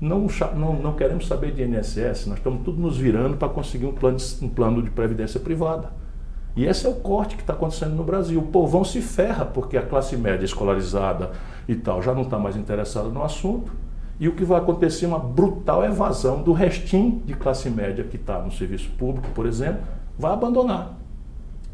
não, 0.00 0.26
não, 0.56 0.74
não 0.74 0.92
queremos 0.94 1.26
saber 1.26 1.52
de 1.52 1.62
INSS, 1.62 2.26
nós 2.28 2.38
estamos 2.38 2.62
tudo 2.64 2.80
nos 2.80 2.96
virando 2.96 3.36
para 3.36 3.48
conseguir 3.50 3.84
um 3.84 3.92
plano, 3.92 4.16
um 4.40 4.48
plano 4.48 4.82
de 4.82 4.90
previdência 4.90 5.38
privada. 5.38 5.92
E 6.56 6.64
esse 6.64 6.86
é 6.86 6.88
o 6.88 6.94
corte 6.94 7.36
que 7.36 7.42
está 7.42 7.52
acontecendo 7.52 7.94
no 7.94 8.02
Brasil. 8.02 8.40
O 8.40 8.46
povão 8.46 8.84
se 8.84 9.00
ferra 9.00 9.44
porque 9.44 9.76
a 9.76 9.82
classe 9.82 10.16
média 10.16 10.44
escolarizada 10.44 11.30
e 11.68 11.74
tal 11.74 12.02
já 12.02 12.12
não 12.12 12.22
está 12.22 12.38
mais 12.38 12.56
interessada 12.56 13.08
no 13.08 13.22
assunto. 13.22 13.72
E 14.18 14.28
o 14.28 14.34
que 14.34 14.44
vai 14.44 14.58
acontecer 14.58 15.06
é 15.06 15.08
uma 15.08 15.18
brutal 15.18 15.84
evasão 15.84 16.42
do 16.42 16.52
restinho 16.52 17.22
de 17.24 17.34
classe 17.34 17.70
média 17.70 18.04
que 18.04 18.16
está 18.16 18.38
no 18.40 18.52
serviço 18.52 18.90
público, 18.98 19.28
por 19.34 19.46
exemplo, 19.46 19.80
vai 20.18 20.32
abandonar 20.32 21.00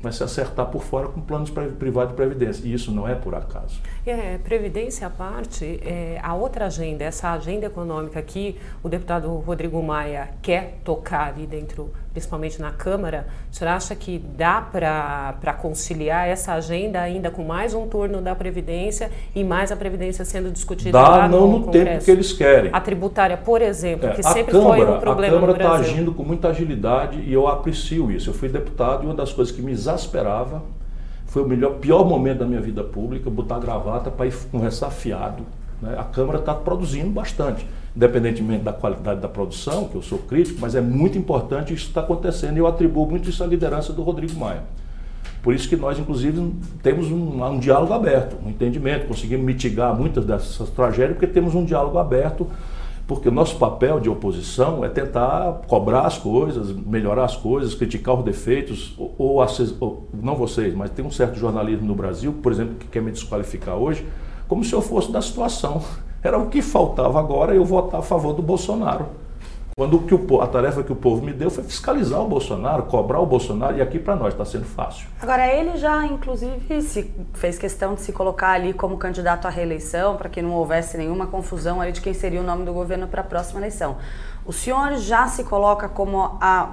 vai 0.00 0.12
se 0.12 0.22
acertar 0.22 0.66
por 0.66 0.82
fora 0.82 1.08
com 1.08 1.20
planos 1.20 1.50
privados 1.50 2.10
de 2.10 2.16
previdência. 2.16 2.66
E 2.66 2.72
isso 2.72 2.92
não 2.92 3.08
é 3.08 3.14
por 3.14 3.34
acaso. 3.34 3.80
É, 4.06 4.38
previdência 4.38 5.06
à 5.06 5.10
parte, 5.10 5.80
é, 5.82 6.20
a 6.22 6.34
outra 6.34 6.66
agenda, 6.66 7.04
essa 7.04 7.32
agenda 7.32 7.66
econômica 7.66 8.20
que 8.22 8.56
o 8.82 8.88
deputado 8.88 9.28
Rodrigo 9.38 9.82
Maia 9.82 10.30
quer 10.42 10.78
tocar 10.84 11.28
ali 11.28 11.46
dentro, 11.46 11.90
principalmente 12.16 12.62
na 12.62 12.70
Câmara, 12.70 13.26
o 13.52 13.54
senhor 13.54 13.72
acha 13.72 13.94
que 13.94 14.18
dá 14.18 14.58
para 14.62 15.52
conciliar 15.60 16.26
essa 16.26 16.54
agenda 16.54 16.98
ainda 16.98 17.30
com 17.30 17.44
mais 17.44 17.74
um 17.74 17.86
turno 17.86 18.22
da 18.22 18.34
Previdência 18.34 19.10
e 19.34 19.44
mais 19.44 19.70
a 19.70 19.76
Previdência 19.76 20.24
sendo 20.24 20.50
discutida 20.50 20.92
dá, 20.92 21.08
lá 21.08 21.28
no 21.28 21.40
não 21.40 21.58
no 21.58 21.70
tempo 21.70 22.02
que 22.02 22.10
eles 22.10 22.32
querem. 22.32 22.70
A 22.72 22.80
tributária, 22.80 23.36
por 23.36 23.60
exemplo, 23.60 24.08
é, 24.08 24.12
que 24.12 24.22
sempre 24.22 24.52
Câmara, 24.52 24.86
foi 24.86 24.96
um 24.96 24.98
problema 24.98 25.36
A 25.36 25.40
Câmara 25.40 25.58
está 25.58 25.74
agindo 25.74 26.12
com 26.14 26.22
muita 26.22 26.48
agilidade 26.48 27.20
e 27.20 27.30
eu 27.30 27.46
aprecio 27.46 28.10
isso. 28.10 28.30
Eu 28.30 28.34
fui 28.34 28.48
deputado 28.48 29.02
e 29.02 29.06
uma 29.06 29.14
das 29.14 29.30
coisas 29.30 29.54
que 29.54 29.60
me 29.60 29.72
exasperava. 29.72 30.62
Foi 31.26 31.42
o 31.42 31.46
melhor, 31.46 31.74
pior 31.74 32.02
momento 32.06 32.38
da 32.38 32.46
minha 32.46 32.62
vida 32.62 32.82
pública, 32.82 33.28
botar 33.28 33.58
gravata 33.58 34.10
para 34.10 34.24
ir 34.24 34.34
conversar 34.50 34.88
fiado. 34.88 35.44
Né? 35.82 35.94
A 35.98 36.04
Câmara 36.04 36.38
está 36.38 36.54
produzindo 36.54 37.10
bastante, 37.10 37.66
independentemente 37.96 38.62
da 38.62 38.72
qualidade 38.72 39.20
da 39.20 39.28
produção, 39.28 39.88
que 39.88 39.94
eu 39.94 40.02
sou 40.02 40.18
crítico, 40.18 40.58
mas 40.60 40.74
é 40.74 40.80
muito 40.82 41.16
importante 41.16 41.72
isso 41.72 41.86
está 41.86 42.02
acontecendo 42.02 42.56
e 42.56 42.58
eu 42.58 42.66
atribuo 42.66 43.08
muito 43.08 43.30
isso 43.30 43.42
à 43.42 43.46
liderança 43.46 43.92
do 43.92 44.02
Rodrigo 44.02 44.38
Maia. 44.38 44.62
Por 45.42 45.54
isso 45.54 45.68
que 45.68 45.76
nós, 45.76 45.98
inclusive, 45.98 46.52
temos 46.82 47.10
um, 47.10 47.42
um 47.42 47.58
diálogo 47.58 47.92
aberto, 47.92 48.36
um 48.44 48.50
entendimento, 48.50 49.06
conseguimos 49.06 49.46
mitigar 49.46 49.96
muitas 49.96 50.24
dessas 50.24 50.68
tragédias, 50.70 51.12
porque 51.12 51.26
temos 51.26 51.54
um 51.54 51.64
diálogo 51.64 51.98
aberto 51.98 52.46
porque 53.06 53.28
o 53.28 53.32
nosso 53.32 53.56
papel 53.56 54.00
de 54.00 54.10
oposição 54.10 54.84
é 54.84 54.88
tentar 54.88 55.60
cobrar 55.68 56.00
as 56.00 56.18
coisas, 56.18 56.72
melhorar 56.72 57.24
as 57.24 57.36
coisas, 57.36 57.72
criticar 57.72 58.16
os 58.16 58.24
defeitos, 58.24 58.94
ou, 58.98 59.14
ou, 59.16 59.46
ou, 59.78 60.08
não 60.12 60.34
vocês, 60.34 60.74
mas 60.74 60.90
tem 60.90 61.04
um 61.04 61.10
certo 61.10 61.38
jornalismo 61.38 61.86
no 61.86 61.94
Brasil, 61.94 62.34
por 62.42 62.50
exemplo, 62.50 62.74
que 62.74 62.88
quer 62.88 63.00
me 63.00 63.12
desqualificar 63.12 63.76
hoje, 63.76 64.04
como 64.48 64.64
se 64.64 64.72
eu 64.72 64.82
fosse 64.82 65.12
da 65.12 65.22
situação. 65.22 65.80
Era 66.26 66.38
o 66.38 66.48
que 66.48 66.60
faltava 66.60 67.20
agora 67.20 67.54
eu 67.54 67.64
votar 67.64 68.00
a 68.00 68.02
favor 68.02 68.32
do 68.32 68.42
Bolsonaro. 68.42 69.06
Quando 69.78 70.00
que 70.00 70.12
o, 70.12 70.40
a 70.40 70.46
tarefa 70.48 70.82
que 70.82 70.90
o 70.90 70.96
povo 70.96 71.24
me 71.24 71.32
deu 71.32 71.50
foi 71.50 71.62
fiscalizar 71.62 72.20
o 72.20 72.26
Bolsonaro, 72.26 72.82
cobrar 72.84 73.20
o 73.20 73.26
Bolsonaro, 73.26 73.76
e 73.76 73.80
aqui 73.80 73.96
para 73.96 74.16
nós 74.16 74.32
está 74.32 74.44
sendo 74.44 74.64
fácil. 74.64 75.06
Agora, 75.20 75.46
ele 75.46 75.76
já, 75.76 76.04
inclusive, 76.04 76.82
se 76.82 77.14
fez 77.34 77.58
questão 77.58 77.94
de 77.94 78.00
se 78.00 78.12
colocar 78.12 78.52
ali 78.52 78.72
como 78.72 78.96
candidato 78.96 79.46
à 79.46 79.50
reeleição, 79.50 80.16
para 80.16 80.28
que 80.28 80.42
não 80.42 80.50
houvesse 80.50 80.98
nenhuma 80.98 81.28
confusão 81.28 81.80
ali 81.80 81.92
de 81.92 82.00
quem 82.00 82.12
seria 82.12 82.40
o 82.40 82.44
nome 82.44 82.64
do 82.64 82.72
governo 82.72 83.06
para 83.06 83.20
a 83.20 83.24
próxima 83.24 83.60
eleição. 83.60 83.98
O 84.44 84.52
senhor 84.52 84.96
já 84.96 85.28
se 85.28 85.44
coloca 85.44 85.88
como 85.88 86.38
a 86.40 86.70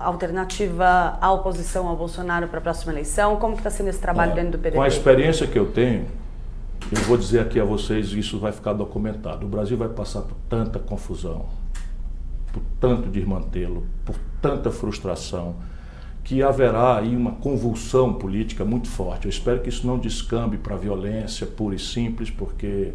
alternativa 0.00 1.16
à 1.20 1.30
oposição 1.32 1.86
ao 1.86 1.94
Bolsonaro 1.94 2.48
para 2.48 2.58
a 2.58 2.62
próxima 2.62 2.92
eleição? 2.92 3.36
Como 3.36 3.54
que 3.54 3.60
está 3.60 3.70
sendo 3.70 3.88
esse 3.88 4.00
trabalho 4.00 4.34
dentro 4.34 4.52
do 4.52 4.58
PDT? 4.58 4.76
Com 4.76 4.82
a 4.82 4.88
experiência 4.88 5.46
que 5.46 5.58
eu 5.58 5.70
tenho, 5.70 6.06
eu 6.92 7.02
vou 7.02 7.16
dizer 7.16 7.40
aqui 7.40 7.58
a 7.58 7.64
vocês, 7.64 8.12
isso 8.12 8.38
vai 8.38 8.52
ficar 8.52 8.72
documentado. 8.72 9.44
O 9.44 9.48
Brasil 9.48 9.76
vai 9.76 9.88
passar 9.88 10.22
por 10.22 10.36
tanta 10.48 10.78
confusão, 10.78 11.46
por 12.52 12.62
tanto 12.80 13.08
desmantelo, 13.08 13.86
por 14.04 14.16
tanta 14.40 14.70
frustração, 14.70 15.56
que 16.22 16.42
haverá 16.42 16.98
aí 16.98 17.14
uma 17.14 17.32
convulsão 17.32 18.12
política 18.12 18.64
muito 18.64 18.88
forte. 18.88 19.26
Eu 19.26 19.30
espero 19.30 19.60
que 19.60 19.68
isso 19.68 19.86
não 19.86 19.98
descambe 19.98 20.58
para 20.58 20.76
violência 20.76 21.46
pura 21.46 21.74
e 21.74 21.78
simples, 21.78 22.30
porque 22.30 22.92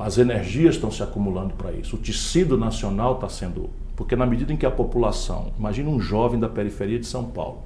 as 0.00 0.18
energias 0.18 0.74
estão 0.74 0.90
se 0.90 1.02
acumulando 1.02 1.54
para 1.54 1.72
isso. 1.72 1.96
O 1.96 1.98
tecido 1.98 2.56
nacional 2.56 3.14
está 3.14 3.28
sendo. 3.28 3.70
Porque 3.94 4.14
na 4.14 4.26
medida 4.26 4.52
em 4.52 4.56
que 4.56 4.66
a 4.66 4.70
população, 4.70 5.52
imagina 5.58 5.88
um 5.88 6.00
jovem 6.00 6.38
da 6.38 6.48
periferia 6.48 6.98
de 6.98 7.06
São 7.06 7.24
Paulo, 7.24 7.62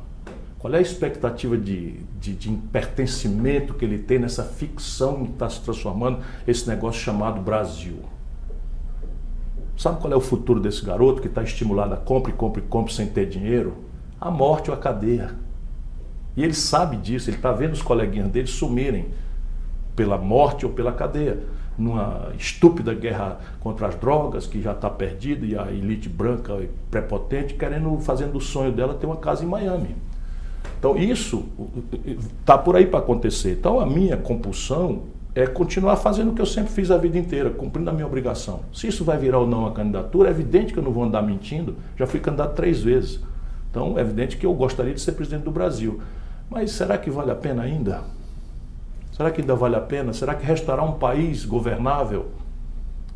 Qual 0.61 0.75
é 0.75 0.77
a 0.77 0.83
expectativa 0.83 1.57
de, 1.57 1.93
de, 2.21 2.35
de 2.35 2.51
pertencimento 2.71 3.73
que 3.73 3.83
ele 3.83 3.99
tem 3.99 4.19
nessa 4.19 4.45
ficção 4.45 5.25
que 5.25 5.33
está 5.33 5.49
se 5.49 5.59
transformando 5.63 6.19
esse 6.47 6.69
negócio 6.69 7.01
chamado 7.01 7.41
Brasil? 7.41 7.97
Sabe 9.75 9.99
qual 9.99 10.13
é 10.13 10.17
o 10.17 10.21
futuro 10.21 10.61
desse 10.61 10.85
garoto 10.85 11.23
que 11.23 11.29
está 11.29 11.43
estimulado 11.43 11.95
a 11.95 11.97
compra 11.97 12.31
e 12.31 12.35
compra 12.35 12.61
e 12.61 12.67
compra 12.67 12.93
sem 12.93 13.07
ter 13.07 13.27
dinheiro? 13.27 13.75
A 14.21 14.31
morte 14.31 14.71
ou 14.71 14.77
a 14.77 14.79
cadeia. 14.79 15.35
E 16.37 16.45
ele 16.45 16.53
sabe 16.53 16.99
disso, 16.99 17.31
ele 17.31 17.39
está 17.39 17.53
vendo 17.53 17.73
os 17.73 17.81
coleguinhas 17.81 18.29
dele 18.29 18.47
sumirem 18.47 19.07
pela 19.97 20.19
morte 20.19 20.67
ou 20.67 20.73
pela 20.73 20.93
cadeia. 20.93 21.43
Numa 21.79 22.33
estúpida 22.39 22.93
guerra 22.93 23.41
contra 23.61 23.87
as 23.87 23.95
drogas, 23.95 24.47
que 24.47 24.61
já 24.61 24.73
está 24.73 24.91
perdida, 24.91 25.47
e 25.47 25.57
a 25.57 25.73
elite 25.73 26.11
branca 26.11 26.55
prepotente 26.91 27.55
querendo, 27.55 27.99
fazendo 28.01 28.37
o 28.37 28.41
sonho 28.43 28.71
dela 28.71 28.93
ter 28.93 29.07
uma 29.07 29.17
casa 29.17 29.43
em 29.43 29.49
Miami. 29.49 29.97
Então 30.81 30.97
isso 30.97 31.45
está 32.41 32.57
por 32.57 32.75
aí 32.75 32.87
para 32.87 33.01
acontecer. 33.01 33.53
Então 33.53 33.79
a 33.79 33.87
minha 33.87 34.17
compulsão 34.17 35.03
é 35.35 35.47
continuar 35.47 35.97
fazendo 35.97 36.31
o 36.31 36.35
que 36.35 36.41
eu 36.41 36.47
sempre 36.47 36.73
fiz 36.73 36.91
a 36.91 36.97
vida 36.97 37.19
inteira, 37.19 37.51
cumprindo 37.51 37.91
a 37.91 37.93
minha 37.93 38.07
obrigação. 38.07 38.61
Se 38.73 38.89
isso 38.89 39.05
vai 39.05 39.19
virar 39.19 39.41
ou 39.41 39.47
não 39.47 39.67
a 39.67 39.73
candidatura, 39.73 40.29
é 40.29 40.33
evidente 40.33 40.73
que 40.73 40.79
eu 40.79 40.83
não 40.83 40.91
vou 40.91 41.05
andar 41.05 41.23
mentindo. 41.23 41.77
Já 41.97 42.07
fui 42.07 42.19
candidato 42.19 42.55
três 42.55 42.83
vezes. 42.83 43.21
Então 43.71 43.99
é 43.99 44.01
evidente 44.01 44.39
que 44.39 44.47
eu 44.47 44.55
gostaria 44.55 44.95
de 44.95 45.01
ser 45.03 45.13
presidente 45.13 45.45
do 45.45 45.51
Brasil. 45.51 46.01
Mas 46.49 46.73
será 46.73 46.97
que 46.97 47.11
vale 47.11 47.31
a 47.31 47.37
pena 47.37 47.63
ainda? 47.63 48.03
Será 49.13 49.31
que 49.31 49.43
ainda 49.43 49.55
vale 49.55 49.77
a 49.77 49.81
pena? 49.81 50.15
Será 50.15 50.35
que 50.35 50.47
restará 50.47 50.83
um 50.83 50.93
país 50.93 51.45
governável 51.45 52.29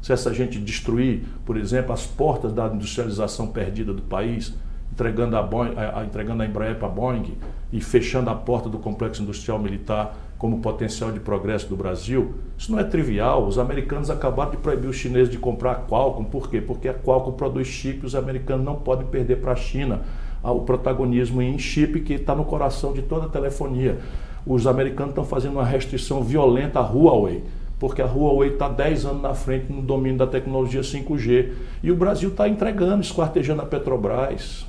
se 0.03 0.13
essa 0.13 0.35
gente 0.35 0.59
destruir, 0.59 1.25
por 1.47 1.57
exemplo, 1.57 1.95
as 1.95 2.07
portas 2.07 2.53
da 2.53 2.67
industrialização 2.67 3.47
perdida 3.47 3.91
do 3.95 4.03
país? 4.03 4.53
Entregando 4.95 5.37
a, 5.37 5.43
Boeing, 5.43 5.75
a, 5.77 5.99
a, 5.99 6.05
entregando 6.05 6.45
a 6.45 6.47
Embraer 6.47 6.77
para 6.77 6.87
a 6.87 6.91
Boeing 6.91 7.37
e 7.73 7.81
fechando 7.81 8.31
a 8.31 8.35
porta 8.35 8.69
do 8.69 8.79
complexo 8.79 9.23
industrial 9.23 9.59
militar 9.59 10.17
como 10.39 10.61
potencial 10.61 11.11
de 11.11 11.19
progresso 11.19 11.69
do 11.69 11.77
Brasil, 11.77 12.35
isso 12.57 12.71
não 12.71 12.79
é 12.79 12.85
trivial. 12.85 13.47
Os 13.47 13.59
americanos 13.59 14.09
acabaram 14.09 14.53
de 14.53 14.57
proibir 14.59 14.89
os 14.89 14.97
chineses 14.97 15.31
de 15.31 15.39
comprar 15.39 15.73
a 15.73 15.75
Qualcomm. 15.75 16.25
Por 16.25 16.49
quê? 16.49 16.61
Porque 16.61 16.89
a 16.89 16.95
Qualcomm 16.95 17.35
produz 17.35 17.67
chip 17.67 18.01
e 18.03 18.07
os 18.07 18.15
americanos 18.15 18.65
não 18.65 18.77
podem 18.77 19.07
perder 19.07 19.41
para 19.41 19.53
a 19.53 19.57
China 19.57 20.03
o 20.43 20.61
protagonismo 20.61 21.41
em 21.43 21.59
chip 21.59 22.01
que 22.01 22.15
está 22.15 22.35
no 22.35 22.45
coração 22.45 22.93
de 22.93 23.03
toda 23.03 23.27
a 23.27 23.29
telefonia. 23.29 23.99
Os 24.47 24.67
americanos 24.67 25.11
estão 25.11 25.25
fazendo 25.25 25.55
uma 25.55 25.65
restrição 25.65 26.23
violenta 26.23 26.79
à 26.79 26.83
Huawei 26.83 27.43
porque 27.79 28.01
a 28.01 28.07
Huawei 28.07 28.51
está 28.51 28.69
10 28.69 29.05
anos 29.05 29.23
na 29.23 29.35
frente 29.35 29.73
no 29.73 29.83
domínio 29.83 30.19
da 30.19 30.27
tecnologia 30.27 30.81
5G. 30.81 31.53
E 31.83 31.91
o 31.91 31.97
Brasil 31.97 32.31
está 32.31 32.49
entregando, 32.49 33.03
esquartejando 33.03 33.63
a 33.63 33.67
Petrobras, 33.67 34.65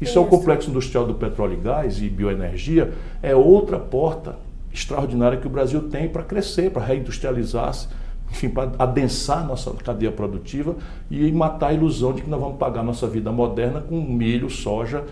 isso, 0.00 0.18
é 0.18 0.20
o 0.20 0.26
complexo 0.26 0.70
industrial 0.70 1.06
do 1.06 1.14
petróleo 1.14 1.54
e 1.54 1.56
gás 1.56 2.00
e 2.00 2.08
bioenergia, 2.08 2.92
é 3.22 3.34
outra 3.34 3.78
porta 3.78 4.36
extraordinária 4.72 5.38
que 5.38 5.46
o 5.46 5.50
Brasil 5.50 5.88
tem 5.88 6.08
para 6.08 6.22
crescer, 6.22 6.70
para 6.70 6.82
reindustrializar-se, 6.84 7.88
enfim, 8.30 8.48
para 8.48 8.70
adensar 8.78 9.46
nossa 9.46 9.70
cadeia 9.72 10.12
produtiva 10.12 10.76
e 11.10 11.30
matar 11.32 11.68
a 11.68 11.72
ilusão 11.72 12.12
de 12.12 12.22
que 12.22 12.30
nós 12.30 12.40
vamos 12.40 12.56
pagar 12.56 12.82
nossa 12.82 13.06
vida 13.06 13.32
moderna 13.32 13.80
com 13.80 14.00
milho, 14.00 14.48
soja, 14.48 15.04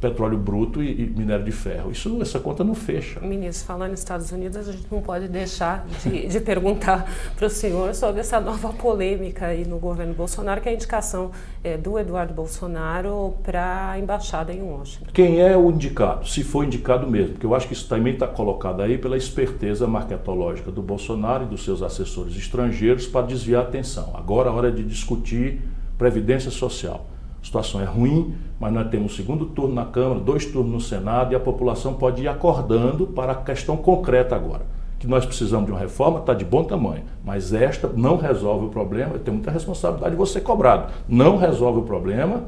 petróleo 0.00 0.36
bruto 0.36 0.82
e, 0.82 1.06
minério 1.06 1.44
de 1.44 1.52
ferro. 1.52 1.90
Isso, 1.90 2.20
essa 2.20 2.40
conta 2.40 2.64
não 2.64 2.74
fecha. 2.74 3.20
Ministro, 3.20 3.66
falando 3.66 3.90
nos 3.90 4.00
Estados 4.00 4.32
Unidos, 4.32 4.56
a 4.56 4.72
gente 4.72 4.86
não 4.90 5.00
pode 5.00 5.28
deixar 5.28 5.86
de, 6.02 6.26
de 6.26 6.40
perguntar 6.40 7.10
para 7.36 7.46
o 7.46 7.50
senhor 7.50 7.94
sobre 7.94 8.20
essa 8.20 8.40
nova 8.40 8.72
polêmica 8.72 9.46
aí 9.46 9.64
no 9.64 9.78
governo 9.78 10.14
Bolsonaro, 10.14 10.60
que 10.60 10.68
é 10.68 10.72
a 10.72 10.74
indicação 10.74 11.30
é, 11.62 11.76
do 11.76 11.98
Eduardo 11.98 12.34
Bolsonaro 12.34 13.34
para 13.42 13.90
a 13.90 13.98
embaixada 13.98 14.52
em 14.52 14.62
Washington. 14.62 15.10
Quem 15.12 15.40
é 15.40 15.56
o 15.56 15.70
indicado? 15.70 16.26
Se 16.26 16.42
for 16.42 16.64
indicado 16.64 17.08
mesmo, 17.08 17.32
porque 17.32 17.46
eu 17.46 17.54
acho 17.54 17.68
que 17.68 17.74
isso 17.74 17.88
também 17.88 18.14
está 18.14 18.26
colocado 18.26 18.82
aí 18.82 18.98
pela 18.98 19.16
esperteza 19.16 19.86
marketológica 19.86 20.70
do 20.70 20.82
Bolsonaro 20.82 21.44
e 21.44 21.46
dos 21.46 21.64
seus 21.64 21.82
assessores 21.84 22.36
estrangeiros 22.36 23.06
para 23.06 23.26
desviar 23.26 23.64
a 23.64 23.68
atenção. 23.68 24.10
Agora 24.14 24.48
é 24.48 24.52
hora 24.52 24.72
de 24.72 24.82
discutir 24.82 25.62
previdência 25.98 26.50
social. 26.50 27.06
A 27.40 27.44
situação 27.44 27.80
é 27.80 27.84
ruim, 27.84 28.34
mas 28.58 28.72
nós 28.72 28.88
temos 28.88 29.12
um 29.12 29.16
segundo 29.16 29.46
turno 29.46 29.74
na 29.74 29.84
Câmara, 29.84 30.18
dois 30.18 30.46
turnos 30.46 30.72
no 30.72 30.80
Senado 30.80 31.32
e 31.32 31.36
a 31.36 31.40
população 31.40 31.94
pode 31.94 32.22
ir 32.22 32.28
acordando 32.28 33.06
para 33.06 33.32
a 33.32 33.36
questão 33.36 33.76
concreta 33.76 34.34
agora. 34.34 34.66
Que 34.98 35.06
nós 35.06 35.26
precisamos 35.26 35.66
de 35.66 35.72
uma 35.72 35.78
reforma, 35.78 36.20
está 36.20 36.32
de 36.32 36.44
bom 36.44 36.64
tamanho, 36.64 37.02
mas 37.22 37.52
esta 37.52 37.88
não 37.88 38.16
resolve 38.16 38.66
o 38.66 38.68
problema, 38.70 39.18
tem 39.18 39.34
muita 39.34 39.50
responsabilidade 39.50 40.12
de 40.12 40.16
você 40.16 40.40
cobrado. 40.40 40.92
Não 41.06 41.36
resolve 41.36 41.80
o 41.80 41.82
problema, 41.82 42.44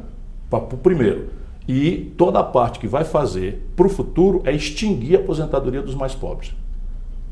para 0.48 0.60
o 0.60 0.78
primeiro. 0.78 1.28
E 1.68 2.12
toda 2.16 2.38
a 2.38 2.44
parte 2.44 2.78
que 2.78 2.86
vai 2.86 3.04
fazer 3.04 3.68
para 3.74 3.86
o 3.86 3.90
futuro 3.90 4.40
é 4.44 4.52
extinguir 4.52 5.16
a 5.16 5.20
aposentadoria 5.20 5.82
dos 5.82 5.94
mais 5.94 6.14
pobres. 6.14 6.54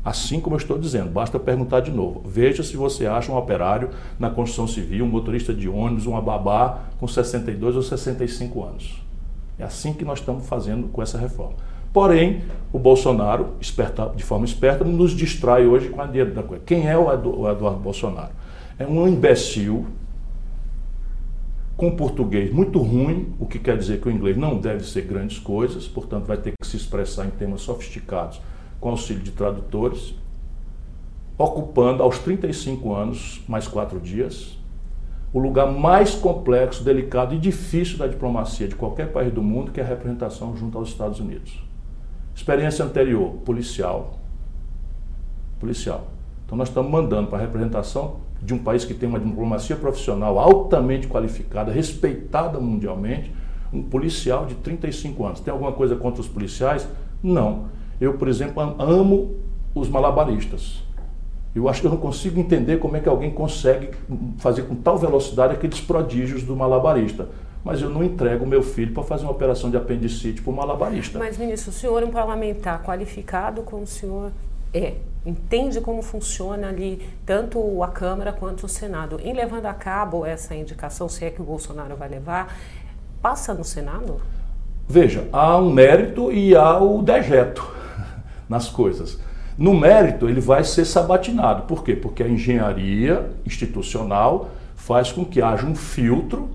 Assim 0.05 0.39
como 0.39 0.55
eu 0.55 0.59
estou 0.59 0.77
dizendo, 0.77 1.09
basta 1.09 1.39
perguntar 1.39 1.79
de 1.79 1.89
novo. 1.89 2.21
Veja 2.23 2.61
se 2.61 2.77
você 2.77 3.07
acha 3.07 3.31
um 3.31 3.37
operário 3.37 3.89
na 4.19 4.29
construção 4.29 4.67
civil, 4.67 5.03
um 5.03 5.07
motorista 5.07 5.51
de 5.51 5.67
ônibus, 5.67 6.05
uma 6.05 6.21
babá 6.21 6.83
com 6.99 7.07
62 7.07 7.75
ou 7.75 7.81
65 7.81 8.63
anos. 8.63 9.03
É 9.57 9.63
assim 9.63 9.93
que 9.93 10.05
nós 10.05 10.19
estamos 10.19 10.45
fazendo 10.47 10.89
com 10.89 11.01
essa 11.01 11.17
reforma. 11.17 11.55
Porém, 11.91 12.43
o 12.71 12.77
Bolsonaro, 12.77 13.55
esperta, 13.59 14.11
de 14.15 14.23
forma 14.23 14.45
esperta, 14.45 14.83
nos 14.83 15.11
distrai 15.11 15.65
hoje 15.65 15.89
com 15.89 15.99
a 15.99 16.05
dinheiro 16.05 16.35
da 16.35 16.43
coisa. 16.43 16.61
Quem 16.63 16.87
é 16.87 16.95
o 16.95 17.11
Eduardo 17.11 17.79
Bolsonaro? 17.79 18.31
É 18.77 18.85
um 18.85 19.07
imbecil 19.07 19.87
com 21.75 21.95
português 21.95 22.53
muito 22.53 22.77
ruim, 22.77 23.33
o 23.39 23.47
que 23.47 23.57
quer 23.57 23.75
dizer 23.75 23.99
que 23.99 24.07
o 24.07 24.11
inglês 24.11 24.37
não 24.37 24.59
deve 24.59 24.83
ser 24.83 25.01
grandes 25.01 25.39
coisas, 25.39 25.87
portanto, 25.87 26.25
vai 26.25 26.37
ter 26.37 26.51
que 26.51 26.67
se 26.67 26.77
expressar 26.77 27.25
em 27.25 27.31
temas 27.31 27.61
sofisticados 27.61 28.39
com 28.79 28.89
auxílio 28.89 29.21
de 29.21 29.31
tradutores, 29.31 30.13
ocupando 31.37 32.01
aos 32.01 32.19
35 32.19 32.93
anos, 32.93 33.41
mais 33.47 33.67
quatro 33.67 33.99
dias, 33.99 34.57
o 35.33 35.39
lugar 35.39 35.69
mais 35.69 36.15
complexo, 36.15 36.83
delicado 36.83 37.35
e 37.35 37.37
difícil 37.37 37.97
da 37.97 38.07
diplomacia 38.07 38.67
de 38.67 38.75
qualquer 38.75 39.11
país 39.11 39.33
do 39.33 39.43
mundo, 39.43 39.71
que 39.71 39.81
é 39.81 39.83
a 39.83 39.87
representação 39.87 40.55
junto 40.55 40.77
aos 40.77 40.89
Estados 40.89 41.19
Unidos. 41.19 41.61
Experiência 42.33 42.85
anterior, 42.85 43.31
policial. 43.43 44.19
Policial. 45.59 46.07
Então 46.45 46.57
nós 46.57 46.69
estamos 46.69 46.89
mandando 46.89 47.27
para 47.27 47.39
a 47.39 47.41
representação 47.41 48.21
de 48.41 48.53
um 48.53 48.59
país 48.59 48.85
que 48.85 48.93
tem 48.93 49.09
uma 49.09 49.19
diplomacia 49.19 49.75
profissional 49.75 50.39
altamente 50.39 51.07
qualificada, 51.07 51.71
respeitada 51.71 52.59
mundialmente, 52.59 53.33
um 53.73 53.83
policial 53.83 54.45
de 54.45 54.55
35 54.55 55.25
anos. 55.25 55.39
Tem 55.39 55.51
alguma 55.51 55.71
coisa 55.71 55.95
contra 55.95 56.21
os 56.21 56.27
policiais? 56.27 56.87
Não. 57.21 57.65
Eu, 57.99 58.13
por 58.13 58.27
exemplo, 58.27 58.61
amo 58.79 59.35
os 59.73 59.89
malabaristas. 59.89 60.83
Eu 61.55 61.69
acho 61.69 61.79
que 61.79 61.87
eu 61.87 61.91
não 61.91 61.97
consigo 61.97 62.37
entender 62.39 62.79
como 62.79 62.97
é 62.97 62.99
que 62.99 63.07
alguém 63.07 63.31
consegue 63.31 63.91
fazer 64.37 64.63
com 64.63 64.75
tal 64.75 64.97
velocidade 64.97 65.53
aqueles 65.53 65.79
prodígios 65.79 66.43
do 66.43 66.55
malabarista. 66.55 67.29
Mas 67.63 67.81
eu 67.81 67.89
não 67.89 68.03
entrego 68.03 68.45
meu 68.45 68.61
filho 68.61 68.93
para 68.93 69.03
fazer 69.03 69.23
uma 69.23 69.31
operação 69.31 69.71
de 69.71 69.77
apendicite 69.77 70.41
para 70.41 70.51
o 70.51 70.55
malabarista. 70.55 71.17
Mas, 71.17 71.37
ministro, 71.37 71.71
o 71.71 71.73
senhor 71.73 72.03
é 72.03 72.05
um 72.05 72.11
parlamentar 72.11 72.83
qualificado 72.83 73.61
como 73.61 73.83
o 73.83 73.87
senhor 73.87 74.31
é, 74.73 74.95
entende 75.25 75.79
como 75.79 76.01
funciona 76.01 76.67
ali 76.67 77.07
tanto 77.25 77.81
a 77.81 77.87
Câmara 77.87 78.33
quanto 78.33 78.65
o 78.65 78.69
Senado. 78.69 79.19
Em 79.23 79.33
levando 79.33 79.65
a 79.65 79.73
cabo 79.73 80.25
essa 80.25 80.53
indicação, 80.53 81.07
se 81.07 81.23
é 81.23 81.29
que 81.29 81.41
o 81.41 81.45
Bolsonaro 81.45 81.95
vai 81.95 82.09
levar, 82.09 82.55
passa 83.21 83.53
no 83.53 83.63
Senado? 83.63 84.21
Veja, 84.87 85.27
há 85.31 85.57
um 85.57 85.71
mérito 85.71 86.31
e 86.31 86.55
há 86.55 86.77
o 86.77 87.01
dejeto 87.01 87.75
nas 88.49 88.69
coisas. 88.69 89.19
No 89.57 89.73
mérito, 89.73 90.27
ele 90.27 90.41
vai 90.41 90.63
ser 90.63 90.85
sabatinado. 90.85 91.63
Por 91.63 91.83
quê? 91.83 91.95
Porque 91.95 92.21
a 92.21 92.27
engenharia 92.27 93.31
institucional 93.45 94.49
faz 94.75 95.11
com 95.11 95.23
que 95.23 95.41
haja 95.41 95.65
um 95.65 95.75
filtro 95.75 96.49